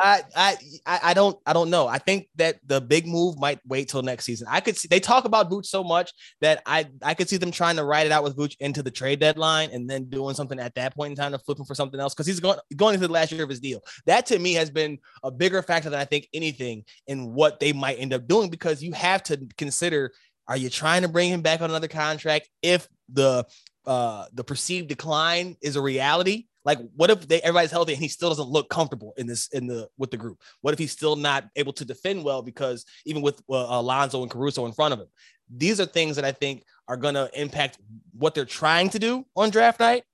I, 0.01 0.23
I, 0.35 0.57
I 0.85 1.15
don't, 1.15 1.39
I 1.47 1.53
don't 1.53 1.71
know. 1.71 1.87
I 1.87 1.99
think 1.99 2.29
that 2.37 2.59
the 2.67 2.81
big 2.81 3.07
move 3.07 3.39
might 3.39 3.61
wait 3.67 3.89
till 3.89 4.03
next 4.03 4.25
season. 4.25 4.49
I 4.51 4.61
could 4.61 4.77
see 4.77 4.89
they 4.89 4.99
talk 4.99 5.27
about 5.27 5.49
Vooch 5.49 5.67
so 5.67 5.85
much 5.85 6.13
that 6.41 6.61
I, 6.67 6.87
I 7.03 7.15
could 7.15 7.29
see 7.29 7.37
them 7.37 7.53
trying 7.53 7.77
to 7.77 7.85
write 7.85 8.07
it 8.07 8.13
out 8.13 8.25
with 8.25 8.37
Vooch 8.37 8.57
into 8.59 8.83
the 8.83 8.91
trade 8.91 9.21
deadline 9.21 9.71
and 9.73 9.89
then 9.89 10.07
doing 10.07 10.35
something 10.35 10.59
at 10.59 10.75
that 10.75 10.95
point 10.97 11.13
in 11.13 11.17
time 11.17 11.33
to 11.33 11.39
flip 11.39 11.59
him 11.59 11.65
for 11.65 11.77
something 11.77 12.01
else 12.01 12.13
because 12.13 12.27
he's 12.27 12.41
going 12.41 12.59
going 12.77 12.95
into 12.95 13.07
the 13.07 13.13
last 13.13 13.31
year 13.31 13.45
of 13.45 13.51
his 13.51 13.61
deal. 13.61 13.81
That 14.07 14.27
to 14.27 14.39
me 14.39 14.55
has 14.55 14.71
been 14.71 14.99
a 15.23 15.31
bigger 15.31 15.63
factor 15.63 15.89
than 15.89 16.01
I 16.01 16.05
think 16.05 16.29
anything 16.35 16.85
in 17.07 17.33
what 17.33 17.61
they 17.61 17.73
might 17.73 18.01
end 18.01 18.13
up 18.13 18.27
doing 18.27 18.51
because 18.51 18.83
you 18.83 18.93
have 18.93 19.23
to 19.25 19.49
consider 19.57 20.13
are 20.47 20.57
you 20.57 20.69
trying 20.69 21.03
to 21.03 21.09
bring 21.09 21.31
him 21.31 21.43
back 21.43 21.63
on 21.63 21.71
another 21.71 21.89
contract 21.89 22.51
if 22.61 22.89
the 23.09 23.47
uh 23.87 24.27
the 24.33 24.45
perceived 24.45 24.89
decline 24.89 25.57
is 25.61 25.77
a 25.77 25.83
reality 25.83 26.47
like 26.65 26.79
what 26.97 27.11
if 27.11 27.27
they 27.29 27.41
everybody's 27.43 27.71
healthy 27.71 27.93
and 27.93 28.03
he 28.03 28.09
still 28.09 28.29
doesn't 28.29 28.49
look 28.49 28.69
comfortable 28.69 29.13
in 29.17 29.27
this 29.27 29.49
in 29.49 29.67
the 29.67 29.89
with 29.99 30.11
the 30.11 30.17
group 30.17 30.41
what 30.63 30.73
if 30.73 30.79
he's 30.79 30.93
still 30.93 31.17
not 31.17 31.45
able 31.57 31.73
to 31.73 31.85
defend 31.85 32.25
well 32.25 32.43
because 32.43 32.85
even 33.05 33.23
with 33.23 33.41
uh, 33.51 33.67
alonzo 33.69 34.23
and 34.23 34.31
caruso 34.31 34.67
in 34.67 34.73
front 34.73 34.95
of 34.95 35.01
him 35.01 35.09
these 35.55 35.81
are 35.81 35.87
things 35.87 36.17
that 36.17 36.25
i 36.25 36.33
think 36.33 36.65
are 36.89 36.97
going 36.97 37.15
to 37.15 37.31
impact 37.35 37.79
what 38.13 38.35
they're 38.35 38.45
trying 38.45 38.89
to 38.89 38.99
do 38.99 39.25
on 39.37 39.51
draft 39.51 39.81
night 39.81 40.05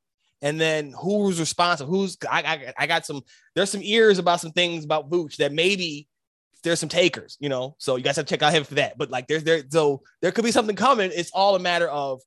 and 0.42 0.60
then 0.60 0.92
who's 1.00 1.38
responsive 1.38 1.86
who's 1.86 2.16
I, 2.28 2.42
I, 2.42 2.72
I 2.78 2.86
got 2.86 3.06
some 3.06 3.22
there's 3.54 3.70
some 3.70 3.82
ears 3.82 4.18
about 4.18 4.40
some 4.40 4.52
things 4.52 4.84
about 4.84 5.10
Vooch 5.10 5.36
that 5.36 5.52
maybe 5.52 6.08
there's 6.62 6.80
some 6.80 6.88
takers, 6.88 7.36
you 7.40 7.48
know. 7.48 7.74
So 7.78 7.96
you 7.96 8.02
guys 8.02 8.16
have 8.16 8.26
to 8.26 8.30
check 8.30 8.42
out 8.42 8.52
him 8.52 8.64
for 8.64 8.74
that. 8.74 8.98
But 8.98 9.10
like 9.10 9.26
there's 9.26 9.44
there 9.44 9.62
so 9.68 10.02
there 10.20 10.32
could 10.32 10.44
be 10.44 10.52
something 10.52 10.76
coming. 10.76 11.10
It's 11.14 11.30
all 11.32 11.56
a 11.56 11.58
matter 11.58 11.88
of 11.88 12.20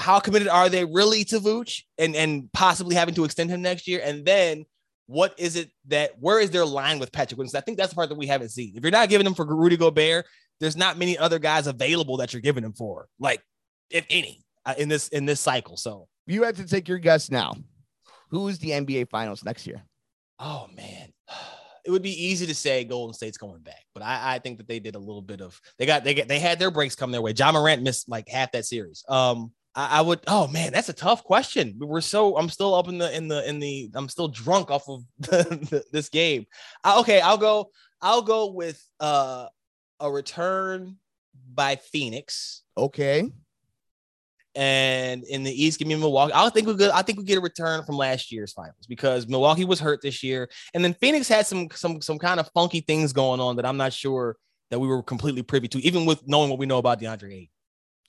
how 0.00 0.18
committed 0.18 0.48
are 0.48 0.68
they 0.68 0.84
really 0.84 1.24
to 1.24 1.38
Vooch 1.38 1.82
and 1.98 2.16
and 2.16 2.50
possibly 2.52 2.94
having 2.94 3.14
to 3.14 3.24
extend 3.24 3.50
him 3.50 3.62
next 3.62 3.86
year? 3.86 4.00
And 4.02 4.24
then 4.24 4.64
what 5.06 5.34
is 5.38 5.56
it 5.56 5.70
that 5.88 6.12
where 6.18 6.40
is 6.40 6.50
their 6.50 6.64
line 6.64 6.98
with 6.98 7.12
Patrick 7.12 7.36
Williams? 7.36 7.54
I 7.54 7.60
think 7.60 7.76
that's 7.76 7.90
the 7.90 7.96
part 7.96 8.08
that 8.08 8.18
we 8.18 8.26
haven't 8.26 8.48
seen. 8.48 8.72
If 8.76 8.82
you're 8.82 8.90
not 8.90 9.10
giving 9.10 9.26
him 9.26 9.34
for 9.34 9.44
Rudy 9.44 9.76
Gobert, 9.76 10.24
there's 10.58 10.76
not 10.76 10.98
many 10.98 11.18
other 11.18 11.38
guys 11.38 11.66
available 11.66 12.16
that 12.16 12.32
you're 12.32 12.40
giving 12.40 12.64
him 12.64 12.72
for, 12.72 13.08
like 13.18 13.42
if 13.90 14.06
any, 14.08 14.42
uh, 14.64 14.74
in 14.78 14.88
this 14.88 15.08
in 15.08 15.26
this 15.26 15.40
cycle. 15.40 15.76
So 15.76 16.08
you 16.26 16.44
have 16.44 16.56
to 16.56 16.66
take 16.66 16.88
your 16.88 16.98
guess 16.98 17.30
now. 17.30 17.54
Who's 18.30 18.58
the 18.58 18.70
NBA 18.70 19.10
Finals 19.10 19.44
next 19.44 19.66
year? 19.66 19.82
Oh 20.38 20.66
man, 20.74 21.12
it 21.84 21.90
would 21.90 22.02
be 22.02 22.24
easy 22.26 22.46
to 22.46 22.54
say 22.54 22.84
Golden 22.84 23.12
State's 23.12 23.36
going 23.36 23.60
back, 23.60 23.84
but 23.92 24.02
I, 24.02 24.36
I 24.36 24.38
think 24.38 24.56
that 24.58 24.68
they 24.68 24.78
did 24.78 24.94
a 24.94 24.98
little 24.98 25.22
bit 25.22 25.42
of 25.42 25.60
they 25.78 25.84
got 25.84 26.04
they 26.04 26.14
get 26.14 26.26
they 26.26 26.38
had 26.38 26.58
their 26.58 26.70
breaks 26.70 26.94
come 26.94 27.10
their 27.10 27.20
way. 27.20 27.34
Ja 27.36 27.52
Morant 27.52 27.82
missed 27.82 28.08
like 28.08 28.28
half 28.28 28.52
that 28.52 28.64
series. 28.64 29.04
Um, 29.08 29.52
I, 29.74 29.98
I, 29.98 30.00
would. 30.00 30.20
Oh 30.26 30.48
man, 30.48 30.72
that's 30.72 30.88
a 30.88 30.94
tough 30.94 31.22
question. 31.22 31.76
We're 31.78 32.00
so. 32.00 32.36
I'm 32.36 32.48
still 32.48 32.74
up 32.74 32.88
in 32.88 32.98
the 32.98 33.14
in 33.16 33.28
the 33.28 33.48
in 33.48 33.60
the. 33.60 33.90
I'm 33.94 34.08
still 34.08 34.28
drunk 34.28 34.70
off 34.70 34.88
of 34.88 35.04
the, 35.18 35.44
the, 35.70 35.84
this 35.92 36.08
game. 36.08 36.46
Uh, 36.82 37.00
okay, 37.00 37.20
I'll 37.20 37.38
go. 37.38 37.70
I'll 38.02 38.22
go 38.22 38.50
with 38.50 38.84
uh 38.98 39.46
a 40.00 40.10
return 40.10 40.96
by 41.54 41.76
Phoenix. 41.76 42.62
Okay. 42.76 43.30
And 44.56 45.22
in 45.24 45.44
the 45.44 45.64
East, 45.64 45.78
give 45.78 45.86
me 45.86 45.94
Milwaukee. 45.94 46.32
I 46.34 46.48
think 46.48 46.66
we 46.66 46.74
good. 46.74 46.90
I 46.90 47.02
think 47.02 47.18
we 47.18 47.24
get 47.24 47.38
a 47.38 47.40
return 47.40 47.84
from 47.84 47.96
last 47.96 48.32
year's 48.32 48.52
finals 48.52 48.86
because 48.88 49.28
Milwaukee 49.28 49.64
was 49.64 49.78
hurt 49.78 50.00
this 50.02 50.24
year, 50.24 50.48
and 50.74 50.82
then 50.82 50.94
Phoenix 50.94 51.28
had 51.28 51.46
some 51.46 51.68
some 51.72 52.02
some 52.02 52.18
kind 52.18 52.40
of 52.40 52.50
funky 52.52 52.80
things 52.80 53.12
going 53.12 53.38
on 53.38 53.56
that 53.56 53.66
I'm 53.66 53.76
not 53.76 53.92
sure 53.92 54.36
that 54.70 54.80
we 54.80 54.88
were 54.88 55.04
completely 55.04 55.42
privy 55.42 55.68
to, 55.68 55.78
even 55.84 56.04
with 56.04 56.26
knowing 56.26 56.50
what 56.50 56.58
we 56.58 56.66
know 56.66 56.78
about 56.78 57.00
DeAndre 57.00 57.32
Ayton. 57.32 57.48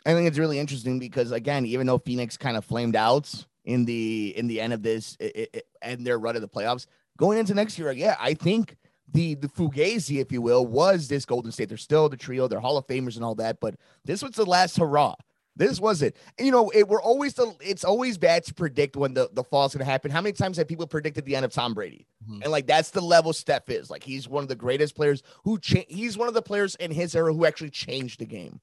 I 0.06 0.14
think 0.14 0.28
it's 0.28 0.38
really 0.38 0.60
interesting 0.60 1.00
because 1.00 1.32
again, 1.32 1.66
even 1.66 1.88
though 1.88 2.00
Phoenix 2.00 2.38
kind 2.38 2.58
of 2.58 2.66
flamed 2.66 2.96
out 2.96 3.46
in 3.66 3.86
the 3.86 4.34
in 4.38 4.48
the 4.48 4.60
end 4.60 4.74
of 4.74 4.82
this 4.82 5.16
it, 5.20 5.50
it, 5.54 5.68
and 5.82 6.06
their 6.06 6.18
run 6.18 6.36
of 6.36 6.42
the 6.42 6.48
playoffs 6.48 6.88
going 7.18 7.38
into 7.38 7.54
next 7.54 7.78
year. 7.78 7.92
Yeah, 7.92 8.16
I 8.20 8.34
think 8.34 8.78
the 9.12 9.36
the 9.36 9.48
fugazi, 9.48 10.20
if 10.20 10.32
you 10.32 10.42
will, 10.42 10.66
was 10.66 11.08
this 11.08 11.26
Golden 11.26 11.52
State. 11.52 11.70
They're 11.70 11.78
still 11.78 12.10
the 12.10 12.18
trio, 12.18 12.48
they're 12.48 12.60
Hall 12.60 12.78
of 12.78 12.88
Famers 12.88 13.16
and 13.16 13.24
all 13.24 13.36
that, 13.36 13.60
but 13.60 13.76
this 14.06 14.24
was 14.24 14.32
the 14.32 14.46
last 14.46 14.78
hurrah. 14.78 15.16
This 15.56 15.82
was 15.82 16.02
it. 16.02 16.16
You 16.40 16.50
know, 16.50 16.70
it 16.70 16.88
we're 16.88 17.02
always 17.02 17.34
the 17.34 17.54
it's 17.60 17.84
always 17.84 18.18
bad 18.18 18.46
to 18.46 18.54
predict 18.54 18.96
when 18.96 19.14
the, 19.14 19.30
the 19.34 19.44
fall 19.44 19.66
is 19.66 19.74
gonna 19.74 19.86
happen. 19.86 20.10
How 20.10 20.22
many 20.22 20.34
times 20.34 20.58
have 20.58 20.68
people 20.68 20.88
predicted 20.88 21.26
the 21.26 21.36
end 21.36 21.46
of 21.46 21.52
Tom 21.52 21.74
Brady? 21.74 22.08
Mm-hmm. 22.24 22.44
And 22.44 22.52
like 22.52 22.68
that's 22.68 22.92
the 22.92 23.02
level 23.02 23.34
Steph 23.34 23.70
is. 23.70 23.90
Like 23.90 24.04
he's 24.04 24.30
one 24.30 24.44
of 24.44 24.48
the 24.48 24.56
greatest 24.56 24.96
players 24.96 25.22
who 25.44 25.60
cha- 25.60 25.84
he's 25.90 26.18
one 26.18 26.30
of 26.30 26.34
the 26.34 26.42
players 26.42 26.76
in 26.76 26.90
his 26.90 27.16
era 27.16 27.34
who 27.34 27.46
actually 27.46 27.70
changed 27.70 28.20
the 28.20 28.26
game. 28.26 28.62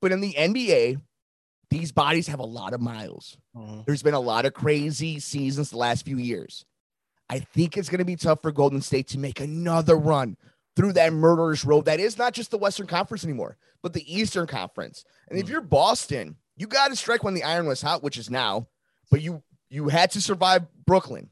But 0.00 0.12
in 0.12 0.20
the 0.20 0.34
NBA, 0.34 1.00
these 1.70 1.92
bodies 1.92 2.28
have 2.28 2.38
a 2.38 2.44
lot 2.44 2.74
of 2.74 2.80
miles. 2.80 3.36
Mm-hmm. 3.56 3.82
There's 3.86 4.02
been 4.02 4.14
a 4.14 4.20
lot 4.20 4.46
of 4.46 4.54
crazy 4.54 5.18
seasons 5.18 5.70
the 5.70 5.78
last 5.78 6.04
few 6.04 6.18
years. 6.18 6.64
I 7.28 7.40
think 7.40 7.76
it's 7.76 7.88
going 7.88 7.98
to 7.98 8.04
be 8.04 8.16
tough 8.16 8.42
for 8.42 8.52
Golden 8.52 8.80
State 8.80 9.08
to 9.08 9.18
make 9.18 9.40
another 9.40 9.96
run 9.96 10.36
through 10.76 10.92
that 10.92 11.12
murderous 11.12 11.64
road 11.64 11.86
that 11.86 11.98
is 11.98 12.18
not 12.18 12.34
just 12.34 12.50
the 12.50 12.58
Western 12.58 12.86
Conference 12.86 13.24
anymore, 13.24 13.56
but 13.82 13.94
the 13.94 14.14
Eastern 14.14 14.46
Conference. 14.46 15.04
And 15.28 15.38
if 15.38 15.46
mm. 15.46 15.50
you're 15.50 15.60
Boston, 15.60 16.36
you 16.56 16.66
got 16.66 16.88
to 16.88 16.96
strike 16.96 17.24
when 17.24 17.34
the 17.34 17.42
iron 17.42 17.66
was 17.66 17.82
hot, 17.82 18.02
which 18.02 18.18
is 18.18 18.30
now, 18.30 18.68
but 19.10 19.20
you 19.20 19.42
you 19.68 19.88
had 19.88 20.12
to 20.12 20.20
survive 20.20 20.66
Brooklyn. 20.86 21.28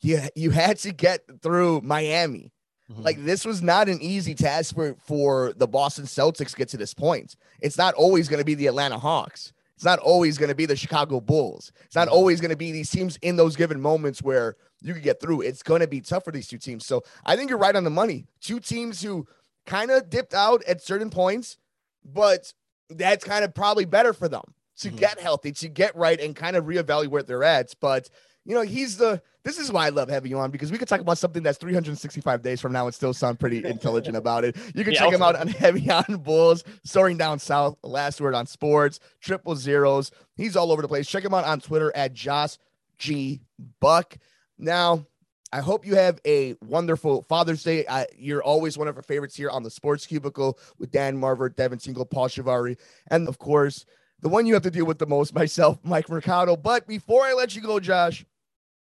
You, 0.00 0.20
you 0.36 0.50
had 0.50 0.78
to 0.80 0.92
get 0.92 1.22
through 1.42 1.80
Miami. 1.82 2.52
Mm-hmm. 2.90 3.02
Like 3.02 3.24
this 3.24 3.44
was 3.44 3.62
not 3.62 3.88
an 3.88 4.00
easy 4.02 4.34
task 4.34 4.74
for, 4.74 4.94
for 4.98 5.52
the 5.56 5.66
Boston 5.66 6.04
Celtics 6.04 6.50
to 6.50 6.56
get 6.56 6.68
to 6.70 6.76
this 6.76 6.94
point. 6.94 7.36
It's 7.60 7.78
not 7.78 7.94
always 7.94 8.28
going 8.28 8.40
to 8.40 8.44
be 8.44 8.54
the 8.54 8.66
Atlanta 8.66 8.98
Hawks. 8.98 9.52
It's 9.74 9.84
not 9.84 9.98
always 9.98 10.38
going 10.38 10.50
to 10.50 10.54
be 10.54 10.66
the 10.66 10.76
Chicago 10.76 11.20
Bulls. 11.20 11.72
It's 11.84 11.96
not 11.96 12.08
mm-hmm. 12.08 12.16
always 12.16 12.40
going 12.40 12.50
to 12.50 12.56
be 12.56 12.72
these 12.72 12.90
teams 12.90 13.16
in 13.22 13.36
those 13.36 13.56
given 13.56 13.80
moments 13.80 14.22
where 14.22 14.56
you 14.82 14.92
can 14.92 15.02
get 15.02 15.20
through. 15.20 15.40
It's 15.40 15.62
going 15.62 15.80
to 15.80 15.88
be 15.88 16.00
tough 16.00 16.24
for 16.24 16.30
these 16.30 16.46
two 16.46 16.58
teams. 16.58 16.86
So 16.86 17.02
I 17.24 17.36
think 17.36 17.50
you're 17.50 17.58
right 17.58 17.74
on 17.74 17.84
the 17.84 17.90
money. 17.90 18.26
Two 18.40 18.60
teams 18.60 19.02
who 19.02 19.26
kind 19.66 19.90
of 19.90 20.10
dipped 20.10 20.34
out 20.34 20.62
at 20.64 20.82
certain 20.82 21.10
points, 21.10 21.56
but 22.04 22.52
that's 22.90 23.24
kind 23.24 23.44
of 23.44 23.54
probably 23.54 23.86
better 23.86 24.12
for 24.12 24.28
them 24.28 24.44
to 24.78 24.88
mm-hmm. 24.88 24.98
get 24.98 25.18
healthy, 25.18 25.52
to 25.52 25.68
get 25.68 25.96
right, 25.96 26.20
and 26.20 26.36
kind 26.36 26.54
of 26.54 26.66
reevaluate 26.66 27.08
where 27.08 27.22
they're 27.22 27.44
at. 27.44 27.72
But 27.80 28.10
you 28.44 28.54
know, 28.54 28.62
he's 28.62 28.96
the. 28.96 29.22
This 29.42 29.58
is 29.58 29.70
why 29.70 29.86
I 29.86 29.88
love 29.90 30.08
having 30.08 30.30
you 30.30 30.38
on 30.38 30.50
because 30.50 30.72
we 30.72 30.78
could 30.78 30.88
talk 30.88 31.00
about 31.00 31.18
something 31.18 31.42
that's 31.42 31.58
365 31.58 32.40
days 32.40 32.62
from 32.62 32.72
now 32.72 32.86
and 32.86 32.94
still 32.94 33.12
sound 33.12 33.38
pretty 33.38 33.62
intelligent 33.64 34.16
about 34.16 34.44
it. 34.44 34.56
You 34.74 34.84
can 34.84 34.94
yeah, 34.94 35.00
check 35.00 35.12
him 35.12 35.22
out 35.22 35.36
on 35.36 35.48
Heavy 35.48 35.90
on 35.90 36.04
Bulls, 36.22 36.64
Soaring 36.82 37.18
Down 37.18 37.38
South, 37.38 37.76
Last 37.82 38.20
Word 38.22 38.34
on 38.34 38.46
Sports, 38.46 39.00
Triple 39.20 39.54
Zeros. 39.56 40.10
He's 40.36 40.56
all 40.56 40.72
over 40.72 40.80
the 40.80 40.88
place. 40.88 41.06
Check 41.06 41.24
him 41.24 41.34
out 41.34 41.44
on 41.44 41.60
Twitter 41.60 41.92
at 41.94 42.14
Josh 42.14 42.56
G 42.98 43.42
Buck. 43.80 44.16
Now, 44.58 45.06
I 45.52 45.60
hope 45.60 45.86
you 45.86 45.94
have 45.94 46.20
a 46.26 46.56
wonderful 46.64 47.22
Father's 47.22 47.62
Day. 47.62 47.84
I, 47.88 48.06
you're 48.16 48.42
always 48.42 48.76
one 48.76 48.88
of 48.88 48.96
our 48.96 49.02
favorites 49.02 49.36
here 49.36 49.50
on 49.50 49.62
the 49.62 49.70
Sports 49.70 50.06
Cubicle 50.06 50.58
with 50.78 50.90
Dan 50.90 51.16
Marver, 51.16 51.54
Devin 51.54 51.78
Tingle, 51.78 52.06
Paul 52.06 52.28
Shivari, 52.28 52.76
and 53.08 53.28
of 53.28 53.38
course, 53.38 53.84
the 54.20 54.28
one 54.28 54.46
you 54.46 54.54
have 54.54 54.64
to 54.64 54.70
deal 54.70 54.86
with 54.86 54.98
the 54.98 55.06
most, 55.06 55.32
myself, 55.34 55.78
Mike 55.84 56.08
Mercado. 56.08 56.56
But 56.56 56.88
before 56.88 57.22
I 57.22 57.34
let 57.34 57.54
you 57.54 57.62
go, 57.62 57.78
Josh, 57.78 58.24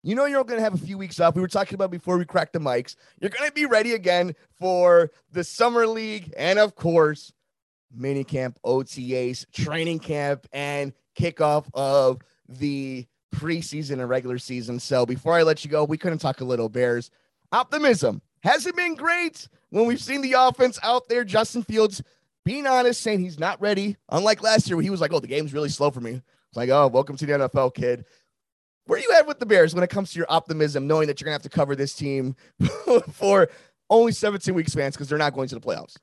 you 0.02 0.14
know 0.14 0.26
you're 0.26 0.44
going 0.44 0.58
to 0.58 0.64
have 0.64 0.74
a 0.74 0.78
few 0.86 0.96
weeks 0.96 1.20
off. 1.20 1.34
We 1.34 1.42
were 1.42 1.48
talking 1.48 1.74
about 1.74 1.90
before 1.90 2.16
we 2.18 2.24
cracked 2.24 2.52
the 2.52 2.60
mics. 2.60 2.96
You're 3.20 3.30
going 3.30 3.48
to 3.48 3.54
be 3.54 3.66
ready 3.66 3.94
again 3.94 4.34
for 4.58 5.10
the 5.32 5.44
summer 5.44 5.86
league 5.86 6.32
and, 6.36 6.58
of 6.58 6.74
course, 6.74 7.32
mini 7.94 8.24
camp, 8.24 8.58
OTAs, 8.64 9.46
training 9.52 9.98
camp, 9.98 10.46
and 10.52 10.92
kickoff 11.18 11.66
of 11.74 12.20
the 12.48 13.06
preseason 13.34 13.92
and 13.92 14.08
regular 14.08 14.38
season. 14.38 14.78
So 14.80 15.04
before 15.04 15.34
I 15.34 15.42
let 15.42 15.64
you 15.64 15.70
go, 15.70 15.84
we 15.84 15.98
couldn't 15.98 16.18
talk 16.18 16.40
a 16.40 16.44
little 16.44 16.68
Bears. 16.68 17.10
Optimism 17.52 18.22
hasn't 18.42 18.76
been 18.76 18.94
great 18.94 19.48
when 19.70 19.86
we've 19.86 20.00
seen 20.00 20.22
the 20.22 20.34
offense 20.34 20.78
out 20.82 21.08
there. 21.08 21.24
Justin 21.24 21.62
Fields 21.62 22.02
being 22.44 22.66
honest, 22.66 23.02
saying 23.02 23.20
he's 23.20 23.38
not 23.38 23.60
ready. 23.60 23.96
Unlike 24.10 24.42
last 24.42 24.68
year, 24.68 24.76
where 24.76 24.82
he 24.82 24.90
was 24.90 25.00
like, 25.00 25.12
"Oh, 25.12 25.20
the 25.20 25.26
game's 25.26 25.52
really 25.52 25.68
slow 25.68 25.90
for 25.90 26.00
me." 26.00 26.12
It's 26.12 26.56
like, 26.56 26.70
"Oh, 26.70 26.86
welcome 26.86 27.16
to 27.16 27.26
the 27.26 27.32
NFL, 27.32 27.74
kid." 27.74 28.06
Where 28.88 28.98
are 28.98 29.02
you 29.02 29.14
at 29.16 29.26
with 29.26 29.38
the 29.38 29.46
Bears 29.46 29.74
when 29.74 29.84
it 29.84 29.90
comes 29.90 30.12
to 30.12 30.18
your 30.18 30.26
optimism, 30.28 30.86
knowing 30.86 31.06
that 31.06 31.20
you're 31.20 31.26
gonna 31.26 31.34
have 31.34 31.42
to 31.42 31.48
cover 31.48 31.76
this 31.76 31.94
team 31.94 32.34
for 33.12 33.48
only 33.88 34.12
17 34.12 34.54
weeks, 34.54 34.74
fans, 34.74 34.96
because 34.96 35.08
they're 35.08 35.18
not 35.18 35.34
going 35.34 35.48
to 35.48 35.54
the 35.54 35.60
playoffs? 35.60 35.96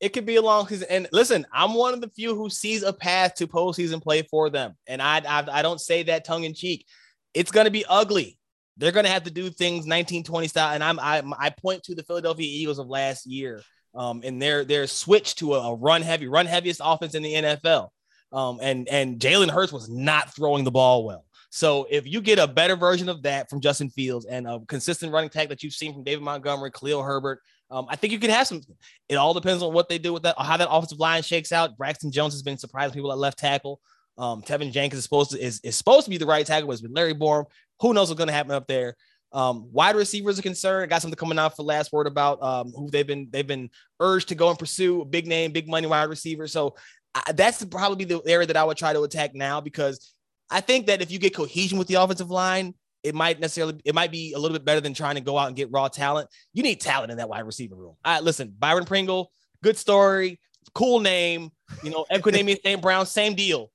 it 0.00 0.10
could 0.10 0.26
be 0.26 0.36
a 0.36 0.42
long 0.42 0.66
season. 0.68 0.86
And 0.90 1.08
listen, 1.12 1.46
I'm 1.52 1.74
one 1.74 1.94
of 1.94 2.00
the 2.00 2.08
few 2.08 2.34
who 2.34 2.50
sees 2.50 2.82
a 2.82 2.92
path 2.92 3.34
to 3.36 3.46
postseason 3.46 4.02
play 4.02 4.22
for 4.22 4.48
them. 4.50 4.76
And 4.86 5.02
I, 5.02 5.18
I, 5.28 5.58
I 5.58 5.62
don't 5.62 5.80
say 5.80 6.04
that 6.04 6.24
tongue 6.24 6.44
in 6.44 6.54
cheek. 6.54 6.86
It's 7.34 7.50
going 7.50 7.64
to 7.64 7.70
be 7.70 7.84
ugly. 7.88 8.38
They're 8.76 8.92
going 8.92 9.06
to 9.06 9.10
have 9.10 9.24
to 9.24 9.30
do 9.30 9.50
things 9.50 9.86
1920 9.86 10.48
style. 10.48 10.74
And 10.74 10.84
I'm, 10.84 11.00
I, 11.00 11.22
I 11.38 11.50
point 11.50 11.82
to 11.84 11.96
the 11.96 12.04
Philadelphia 12.04 12.46
Eagles 12.46 12.78
of 12.78 12.86
last 12.86 13.26
year 13.26 13.62
um, 13.94 14.20
and 14.24 14.40
their, 14.40 14.64
their 14.64 14.86
switch 14.86 15.34
to 15.36 15.54
a, 15.54 15.72
a 15.72 15.74
run 15.74 16.02
heavy, 16.02 16.28
run 16.28 16.46
heaviest 16.46 16.80
offense 16.84 17.14
in 17.14 17.22
the 17.22 17.34
NFL. 17.34 17.88
Um, 18.30 18.60
and, 18.62 18.88
and 18.88 19.18
Jalen 19.18 19.50
Hurts 19.50 19.72
was 19.72 19.88
not 19.88 20.34
throwing 20.34 20.62
the 20.62 20.70
ball 20.70 21.04
well. 21.04 21.24
So 21.50 21.86
if 21.90 22.06
you 22.06 22.20
get 22.20 22.38
a 22.38 22.46
better 22.46 22.76
version 22.76 23.08
of 23.08 23.22
that 23.22 23.48
from 23.48 23.60
Justin 23.60 23.88
Fields 23.90 24.26
and 24.26 24.46
a 24.46 24.60
consistent 24.68 25.12
running 25.12 25.30
tag 25.30 25.48
that 25.48 25.62
you've 25.62 25.72
seen 25.72 25.94
from 25.94 26.04
David 26.04 26.22
Montgomery, 26.22 26.70
Khalil 26.70 27.02
Herbert, 27.02 27.40
um, 27.70 27.86
I 27.88 27.96
think 27.96 28.12
you 28.12 28.18
can 28.18 28.30
have 28.30 28.46
some. 28.46 28.62
It 29.08 29.16
all 29.16 29.34
depends 29.34 29.62
on 29.62 29.72
what 29.72 29.88
they 29.88 29.98
do 29.98 30.12
with 30.12 30.22
that, 30.22 30.36
how 30.38 30.56
that 30.56 30.70
offensive 30.70 30.98
line 30.98 31.22
shakes 31.22 31.52
out. 31.52 31.76
Braxton 31.76 32.10
Jones 32.10 32.32
has 32.32 32.42
been 32.42 32.58
surprising 32.58 32.94
people 32.94 33.12
at 33.12 33.18
left 33.18 33.38
tackle. 33.38 33.80
Um, 34.16 34.42
Teven 34.42 34.72
Jenkins 34.72 34.98
is 34.98 35.04
supposed 35.04 35.30
to 35.32 35.40
is, 35.40 35.60
is 35.62 35.76
supposed 35.76 36.04
to 36.04 36.10
be 36.10 36.18
the 36.18 36.26
right 36.26 36.44
tackle, 36.44 36.70
it's 36.72 36.80
been 36.80 36.92
Larry 36.92 37.14
Borom. 37.14 37.44
Who 37.80 37.94
knows 37.94 38.08
what's 38.08 38.18
going 38.18 38.28
to 38.28 38.34
happen 38.34 38.52
up 38.52 38.66
there? 38.66 38.96
Um, 39.32 39.68
wide 39.72 39.94
receivers 39.94 40.38
are 40.38 40.42
concerned. 40.42 40.90
Got 40.90 41.02
something 41.02 41.16
coming 41.16 41.38
out 41.38 41.54
for 41.54 41.62
last 41.62 41.92
word 41.92 42.06
about 42.06 42.42
um, 42.42 42.72
who 42.72 42.90
they've 42.90 43.06
been 43.06 43.28
they've 43.30 43.46
been 43.46 43.70
urged 44.00 44.28
to 44.28 44.34
go 44.34 44.48
and 44.48 44.58
pursue 44.58 45.04
big 45.04 45.26
name, 45.26 45.52
big 45.52 45.68
money 45.68 45.86
wide 45.86 46.08
receiver. 46.08 46.46
So 46.46 46.74
uh, 47.14 47.32
that's 47.32 47.62
probably 47.66 48.06
the 48.06 48.22
area 48.26 48.46
that 48.46 48.56
I 48.56 48.64
would 48.64 48.78
try 48.78 48.92
to 48.92 49.02
attack 49.02 49.34
now 49.34 49.60
because 49.60 50.14
I 50.50 50.60
think 50.60 50.86
that 50.86 51.02
if 51.02 51.10
you 51.10 51.18
get 51.18 51.34
cohesion 51.34 51.78
with 51.78 51.88
the 51.88 51.94
offensive 51.94 52.30
line, 52.30 52.74
it 53.02 53.14
might 53.14 53.38
necessarily 53.40 53.80
it 53.84 53.94
might 53.94 54.10
be 54.10 54.32
a 54.32 54.38
little 54.38 54.56
bit 54.56 54.64
better 54.64 54.80
than 54.80 54.94
trying 54.94 55.14
to 55.14 55.20
go 55.20 55.38
out 55.38 55.46
and 55.48 55.56
get 55.56 55.70
raw 55.70 55.88
talent. 55.88 56.28
You 56.52 56.62
need 56.62 56.80
talent 56.80 57.10
in 57.10 57.18
that 57.18 57.28
wide 57.28 57.46
receiver 57.46 57.76
room. 57.76 57.96
All 58.04 58.14
right, 58.14 58.22
listen, 58.22 58.54
Byron 58.58 58.84
Pringle, 58.84 59.30
good 59.62 59.76
story, 59.76 60.40
cool 60.74 61.00
name. 61.00 61.50
You 61.82 61.90
know, 61.90 62.06
Equanimeous 62.10 62.62
St. 62.62 62.80
Brown, 62.82 63.06
same 63.06 63.34
deal. 63.34 63.70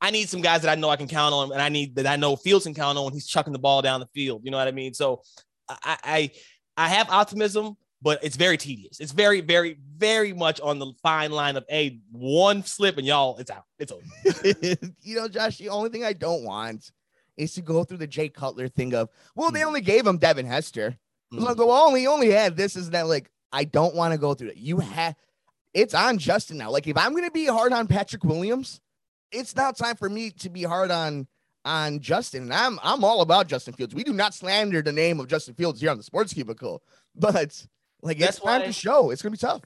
I 0.00 0.10
need 0.10 0.28
some 0.28 0.40
guys 0.40 0.62
that 0.62 0.70
I 0.70 0.74
know 0.80 0.90
I 0.90 0.96
can 0.96 1.06
count 1.06 1.32
on, 1.32 1.52
and 1.52 1.62
I 1.62 1.68
need 1.68 1.94
that 1.94 2.06
I 2.06 2.16
know 2.16 2.34
Fields 2.36 2.64
can 2.64 2.74
count 2.74 2.98
on 2.98 3.04
when 3.04 3.14
he's 3.14 3.26
chucking 3.26 3.52
the 3.52 3.58
ball 3.58 3.82
down 3.82 4.00
the 4.00 4.08
field. 4.12 4.42
You 4.44 4.50
know 4.50 4.58
what 4.58 4.68
I 4.68 4.72
mean? 4.72 4.94
So 4.94 5.22
I 5.68 5.96
I, 6.02 6.30
I 6.76 6.88
have 6.88 7.08
optimism, 7.10 7.76
but 8.02 8.22
it's 8.22 8.36
very 8.36 8.56
tedious. 8.56 8.98
It's 8.98 9.12
very, 9.12 9.40
very, 9.40 9.78
very 9.96 10.32
much 10.32 10.60
on 10.60 10.78
the 10.78 10.92
fine 11.02 11.30
line 11.30 11.56
of 11.56 11.64
a 11.70 12.00
one 12.10 12.64
slip 12.64 12.98
and 12.98 13.06
y'all, 13.06 13.38
it's 13.38 13.50
out. 13.50 13.64
It's 13.78 13.92
over. 13.92 14.86
you 15.02 15.16
know, 15.16 15.28
Josh, 15.28 15.58
the 15.58 15.68
only 15.68 15.88
thing 15.88 16.04
I 16.04 16.12
don't 16.12 16.44
want 16.44 16.90
is 17.36 17.54
to 17.54 17.62
go 17.62 17.84
through 17.84 17.98
the 17.98 18.06
Jay 18.06 18.28
Cutler 18.28 18.68
thing 18.68 18.92
of, 18.94 19.08
well, 19.36 19.50
they 19.50 19.60
hmm. 19.62 19.68
only 19.68 19.80
gave 19.80 20.06
him 20.06 20.18
Devin 20.18 20.46
Hester. 20.46 20.98
Mm. 21.32 21.40
Like, 21.40 21.56
well, 21.56 21.70
only 21.70 22.06
only 22.06 22.30
had 22.30 22.56
this 22.56 22.76
is 22.76 22.90
that 22.90 23.06
like 23.06 23.30
I 23.52 23.64
don't 23.64 23.94
want 23.94 24.12
to 24.12 24.18
go 24.18 24.34
through 24.34 24.48
it. 24.48 24.56
You 24.58 24.78
have 24.80 25.14
it's 25.72 25.94
on 25.94 26.18
Justin 26.18 26.58
now. 26.58 26.70
Like 26.70 26.86
if 26.86 26.96
I'm 26.96 27.14
gonna 27.14 27.30
be 27.30 27.46
hard 27.46 27.72
on 27.72 27.86
Patrick 27.86 28.24
Williams, 28.24 28.80
it's 29.30 29.56
now 29.56 29.70
time 29.70 29.96
for 29.96 30.08
me 30.08 30.30
to 30.30 30.50
be 30.50 30.62
hard 30.62 30.90
on 30.90 31.26
on 31.64 32.00
Justin. 32.00 32.42
And 32.42 32.52
I'm 32.52 32.78
I'm 32.82 33.04
all 33.04 33.22
about 33.22 33.48
Justin 33.48 33.72
Fields. 33.74 33.94
We 33.94 34.04
do 34.04 34.12
not 34.12 34.34
slander 34.34 34.82
the 34.82 34.92
name 34.92 35.20
of 35.20 35.28
Justin 35.28 35.54
Fields 35.54 35.80
here 35.80 35.90
on 35.90 35.96
the 35.96 36.02
Sports 36.02 36.34
Cubicle, 36.34 36.82
but 37.14 37.66
like 38.02 38.18
That's 38.18 38.36
it's 38.36 38.44
time 38.44 38.60
why, 38.60 38.66
to 38.66 38.72
show. 38.72 39.10
It's 39.10 39.22
gonna 39.22 39.32
be 39.32 39.38
tough 39.38 39.62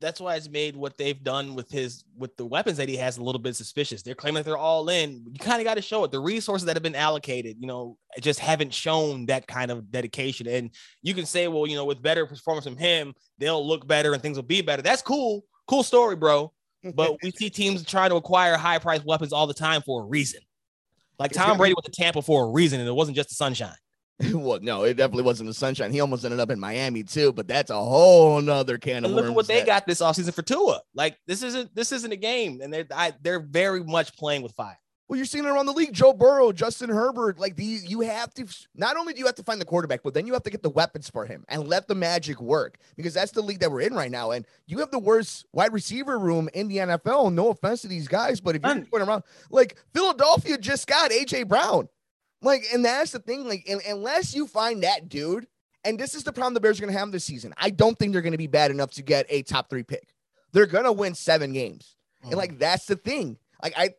that's 0.00 0.20
why 0.20 0.34
it's 0.34 0.48
made 0.48 0.74
what 0.74 0.96
they've 0.96 1.22
done 1.22 1.54
with 1.54 1.70
his 1.70 2.04
with 2.16 2.34
the 2.36 2.46
weapons 2.46 2.78
that 2.78 2.88
he 2.88 2.96
has 2.96 3.18
a 3.18 3.22
little 3.22 3.40
bit 3.40 3.54
suspicious. 3.54 4.02
They're 4.02 4.14
claiming 4.14 4.36
that 4.36 4.44
they're 4.46 4.56
all 4.56 4.88
in. 4.88 5.24
You 5.30 5.38
kind 5.38 5.60
of 5.60 5.64
got 5.64 5.74
to 5.74 5.82
show 5.82 6.02
it. 6.04 6.10
The 6.10 6.20
resources 6.20 6.66
that 6.66 6.76
have 6.76 6.82
been 6.82 6.94
allocated, 6.94 7.58
you 7.60 7.66
know, 7.66 7.98
just 8.20 8.40
haven't 8.40 8.72
shown 8.72 9.26
that 9.26 9.46
kind 9.46 9.70
of 9.70 9.90
dedication. 9.90 10.48
And 10.48 10.70
you 11.02 11.12
can 11.14 11.26
say, 11.26 11.48
well, 11.48 11.66
you 11.66 11.76
know, 11.76 11.84
with 11.84 12.02
better 12.02 12.26
performance 12.26 12.64
from 12.64 12.78
him, 12.78 13.14
they'll 13.38 13.66
look 13.66 13.86
better 13.86 14.14
and 14.14 14.22
things 14.22 14.36
will 14.36 14.42
be 14.42 14.62
better. 14.62 14.82
That's 14.82 15.02
cool. 15.02 15.44
Cool 15.68 15.82
story, 15.82 16.16
bro. 16.16 16.52
But 16.94 17.18
we 17.22 17.30
see 17.32 17.50
teams 17.50 17.84
trying 17.84 18.08
to 18.08 18.16
acquire 18.16 18.56
high 18.56 18.78
priced 18.78 19.04
weapons 19.04 19.34
all 19.34 19.46
the 19.46 19.52
time 19.52 19.82
for 19.82 20.00
a 20.00 20.06
reason. 20.06 20.40
Like 21.18 21.30
Tom 21.30 21.58
Brady 21.58 21.74
went 21.74 21.84
to 21.84 21.90
Tampa 21.90 22.22
for 22.22 22.44
a 22.44 22.48
reason, 22.48 22.80
and 22.80 22.88
it 22.88 22.92
wasn't 22.92 23.16
just 23.16 23.28
the 23.28 23.34
sunshine. 23.34 23.76
well, 24.32 24.58
no, 24.60 24.84
it 24.84 24.94
definitely 24.94 25.22
wasn't 25.22 25.48
the 25.48 25.54
sunshine. 25.54 25.92
He 25.92 26.00
almost 26.00 26.24
ended 26.24 26.40
up 26.40 26.50
in 26.50 26.60
Miami 26.60 27.02
too, 27.02 27.32
but 27.32 27.48
that's 27.48 27.70
a 27.70 27.76
whole 27.78 28.40
nother 28.40 28.76
can 28.76 29.04
of 29.04 29.12
look 29.12 29.24
at 29.24 29.34
what 29.34 29.46
they 29.46 29.64
got 29.64 29.86
this 29.86 30.00
offseason 30.00 30.34
for 30.34 30.42
Tua. 30.42 30.82
Like 30.94 31.18
this 31.26 31.42
isn't 31.42 31.74
this 31.74 31.92
isn't 31.92 32.12
a 32.12 32.16
game, 32.16 32.60
and 32.60 32.72
they're 32.72 32.86
I, 32.94 33.14
they're 33.22 33.40
very 33.40 33.82
much 33.82 34.16
playing 34.16 34.42
with 34.42 34.52
fire. 34.52 34.78
Well, 35.10 35.16
you're 35.16 35.26
seeing 35.26 35.44
it 35.44 35.48
around 35.48 35.66
the 35.66 35.72
league. 35.72 35.92
Joe 35.92 36.12
Burrow, 36.12 36.52
Justin 36.52 36.88
Herbert, 36.88 37.40
like 37.40 37.56
these, 37.56 37.84
you 37.90 38.02
have 38.02 38.32
to 38.34 38.46
not 38.76 38.96
only 38.96 39.12
do 39.12 39.18
you 39.18 39.26
have 39.26 39.34
to 39.36 39.42
find 39.42 39.60
the 39.60 39.64
quarterback, 39.64 40.04
but 40.04 40.14
then 40.14 40.24
you 40.24 40.32
have 40.34 40.44
to 40.44 40.50
get 40.50 40.62
the 40.62 40.70
weapons 40.70 41.10
for 41.10 41.26
him 41.26 41.44
and 41.48 41.66
let 41.66 41.88
the 41.88 41.96
magic 41.96 42.40
work 42.40 42.78
because 42.96 43.12
that's 43.12 43.32
the 43.32 43.42
league 43.42 43.58
that 43.58 43.72
we're 43.72 43.80
in 43.80 43.92
right 43.92 44.10
now. 44.10 44.30
And 44.30 44.46
you 44.68 44.78
have 44.78 44.92
the 44.92 45.00
worst 45.00 45.46
wide 45.52 45.72
receiver 45.72 46.16
room 46.16 46.48
in 46.54 46.68
the 46.68 46.76
NFL. 46.76 47.32
No 47.32 47.48
offense 47.48 47.82
to 47.82 47.88
these 47.88 48.06
guys, 48.06 48.40
but 48.40 48.54
if 48.54 48.62
you're 48.62 48.84
going 48.84 49.02
around, 49.02 49.24
like 49.50 49.78
Philadelphia 49.92 50.56
just 50.56 50.86
got 50.86 51.10
AJ 51.10 51.48
Brown, 51.48 51.88
like, 52.42 52.64
and 52.72 52.84
that's 52.84 53.12
the 53.12 53.18
thing. 53.18 53.48
Like, 53.48 53.66
and, 53.68 53.80
unless 53.88 54.34
you 54.34 54.46
find 54.46 54.82
that 54.82 55.08
dude, 55.08 55.46
and 55.84 55.98
this 55.98 56.14
is 56.14 56.24
the 56.24 56.32
problem 56.32 56.54
the 56.54 56.60
Bears 56.60 56.78
are 56.78 56.82
going 56.82 56.92
to 56.92 56.98
have 56.98 57.12
this 57.12 57.24
season, 57.24 57.54
I 57.56 57.70
don't 57.70 57.98
think 57.98 58.12
they're 58.12 58.22
going 58.22 58.32
to 58.32 58.38
be 58.38 58.46
bad 58.46 58.70
enough 58.70 58.92
to 58.92 59.02
get 59.02 59.26
a 59.28 59.42
top 59.42 59.70
three 59.70 59.82
pick. 59.82 60.14
They're 60.52 60.66
going 60.66 60.84
to 60.84 60.92
win 60.92 61.14
seven 61.14 61.52
games. 61.52 61.96
Mm. 62.24 62.28
And 62.28 62.36
like, 62.36 62.58
that's 62.58 62.86
the 62.86 62.96
thing. 62.96 63.38
Like, 63.62 63.74
I, 63.76 63.90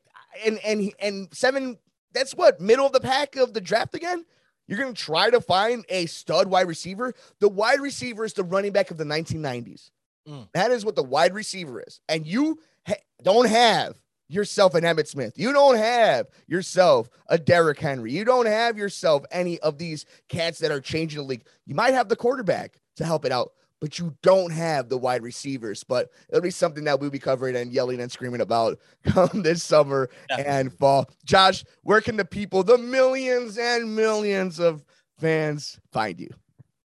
and 0.45 0.59
and 0.59 0.93
and 0.99 1.27
seven. 1.33 1.77
That's 2.13 2.33
what 2.33 2.59
middle 2.59 2.85
of 2.85 2.91
the 2.91 2.99
pack 2.99 3.35
of 3.35 3.53
the 3.53 3.61
draft 3.61 3.95
again. 3.95 4.25
You're 4.67 4.79
going 4.79 4.93
to 4.93 5.01
try 5.01 5.29
to 5.29 5.41
find 5.41 5.85
a 5.89 6.05
stud 6.05 6.47
wide 6.47 6.67
receiver. 6.67 7.13
The 7.39 7.49
wide 7.49 7.81
receiver 7.81 8.23
is 8.25 8.33
the 8.33 8.43
running 8.43 8.71
back 8.71 8.91
of 8.91 8.97
the 8.97 9.03
1990s. 9.03 9.91
Mm. 10.27 10.47
That 10.53 10.71
is 10.71 10.85
what 10.85 10.95
the 10.95 11.03
wide 11.03 11.33
receiver 11.33 11.81
is. 11.81 11.99
And 12.07 12.25
you 12.25 12.59
ha- 12.87 12.95
don't 13.23 13.49
have 13.49 14.00
yourself 14.31 14.75
an 14.75 14.83
Emmitt 14.83 15.07
Smith. 15.07 15.33
You 15.37 15.53
don't 15.53 15.77
have 15.77 16.27
yourself 16.47 17.09
a 17.27 17.37
Derrick 17.37 17.79
Henry. 17.79 18.11
You 18.11 18.23
don't 18.23 18.45
have 18.45 18.77
yourself 18.77 19.23
any 19.31 19.59
of 19.59 19.77
these 19.77 20.05
cats 20.29 20.59
that 20.59 20.71
are 20.71 20.79
changing 20.79 21.19
the 21.19 21.25
league. 21.25 21.43
You 21.65 21.75
might 21.75 21.93
have 21.93 22.09
the 22.09 22.15
quarterback 22.15 22.79
to 22.95 23.05
help 23.05 23.25
it 23.25 23.31
out, 23.31 23.53
but 23.79 23.99
you 23.99 24.15
don't 24.21 24.51
have 24.51 24.89
the 24.89 24.97
wide 24.97 25.21
receivers. 25.21 25.83
But 25.83 26.11
it'll 26.29 26.41
be 26.41 26.51
something 26.51 26.83
that 26.85 26.99
we'll 26.99 27.09
be 27.09 27.19
covering 27.19 27.55
and 27.55 27.71
yelling 27.71 27.99
and 27.99 28.11
screaming 28.11 28.41
about 28.41 28.79
come 29.03 29.41
this 29.41 29.63
summer 29.63 30.09
and 30.29 30.73
fall. 30.73 31.09
Josh, 31.25 31.65
where 31.83 32.01
can 32.01 32.15
the 32.15 32.25
people, 32.25 32.63
the 32.63 32.77
millions 32.77 33.57
and 33.57 33.95
millions 33.95 34.59
of 34.59 34.83
fans, 35.19 35.79
find 35.91 36.19
you? 36.19 36.29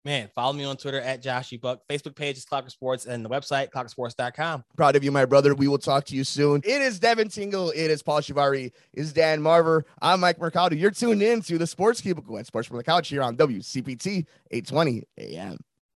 Man, 0.04 0.28
follow 0.34 0.52
me 0.52 0.64
on 0.64 0.76
Twitter 0.76 1.00
at 1.00 1.22
Josh 1.22 1.50
E 1.54 1.56
Buck. 1.56 1.80
Facebook 1.88 2.14
page 2.14 2.36
is 2.36 2.44
Clocker 2.44 2.70
Sports 2.70 3.06
and 3.06 3.24
the 3.24 3.28
website, 3.30 3.70
clockersports.com. 3.70 4.64
Proud 4.76 4.96
of 4.96 5.04
you, 5.04 5.10
my 5.10 5.24
brother. 5.24 5.54
We 5.54 5.66
will 5.66 5.78
talk 5.78 6.04
to 6.06 6.14
you 6.14 6.24
soon. 6.24 6.60
It 6.62 6.82
is 6.82 6.98
Devin 6.98 7.28
Tingle. 7.28 7.70
It 7.70 7.90
is 7.90 8.02
Paul 8.02 8.20
Shivari. 8.20 8.66
It 8.66 8.72
is 8.92 9.14
Dan 9.14 9.40
Marver. 9.40 9.84
I'm 10.02 10.20
Mike 10.20 10.38
Mercado. 10.38 10.74
You're 10.74 10.90
tuned 10.90 11.22
in 11.22 11.40
to 11.42 11.56
the 11.56 11.66
Sports 11.66 12.02
Cubicle 12.02 12.36
and 12.36 12.46
Sports 12.46 12.68
from 12.68 12.76
the 12.76 12.84
Couch 12.84 13.08
here 13.08 13.22
on 13.22 13.36
WCPT 13.36 14.26
820 14.50 15.04
AM. 15.18 15.58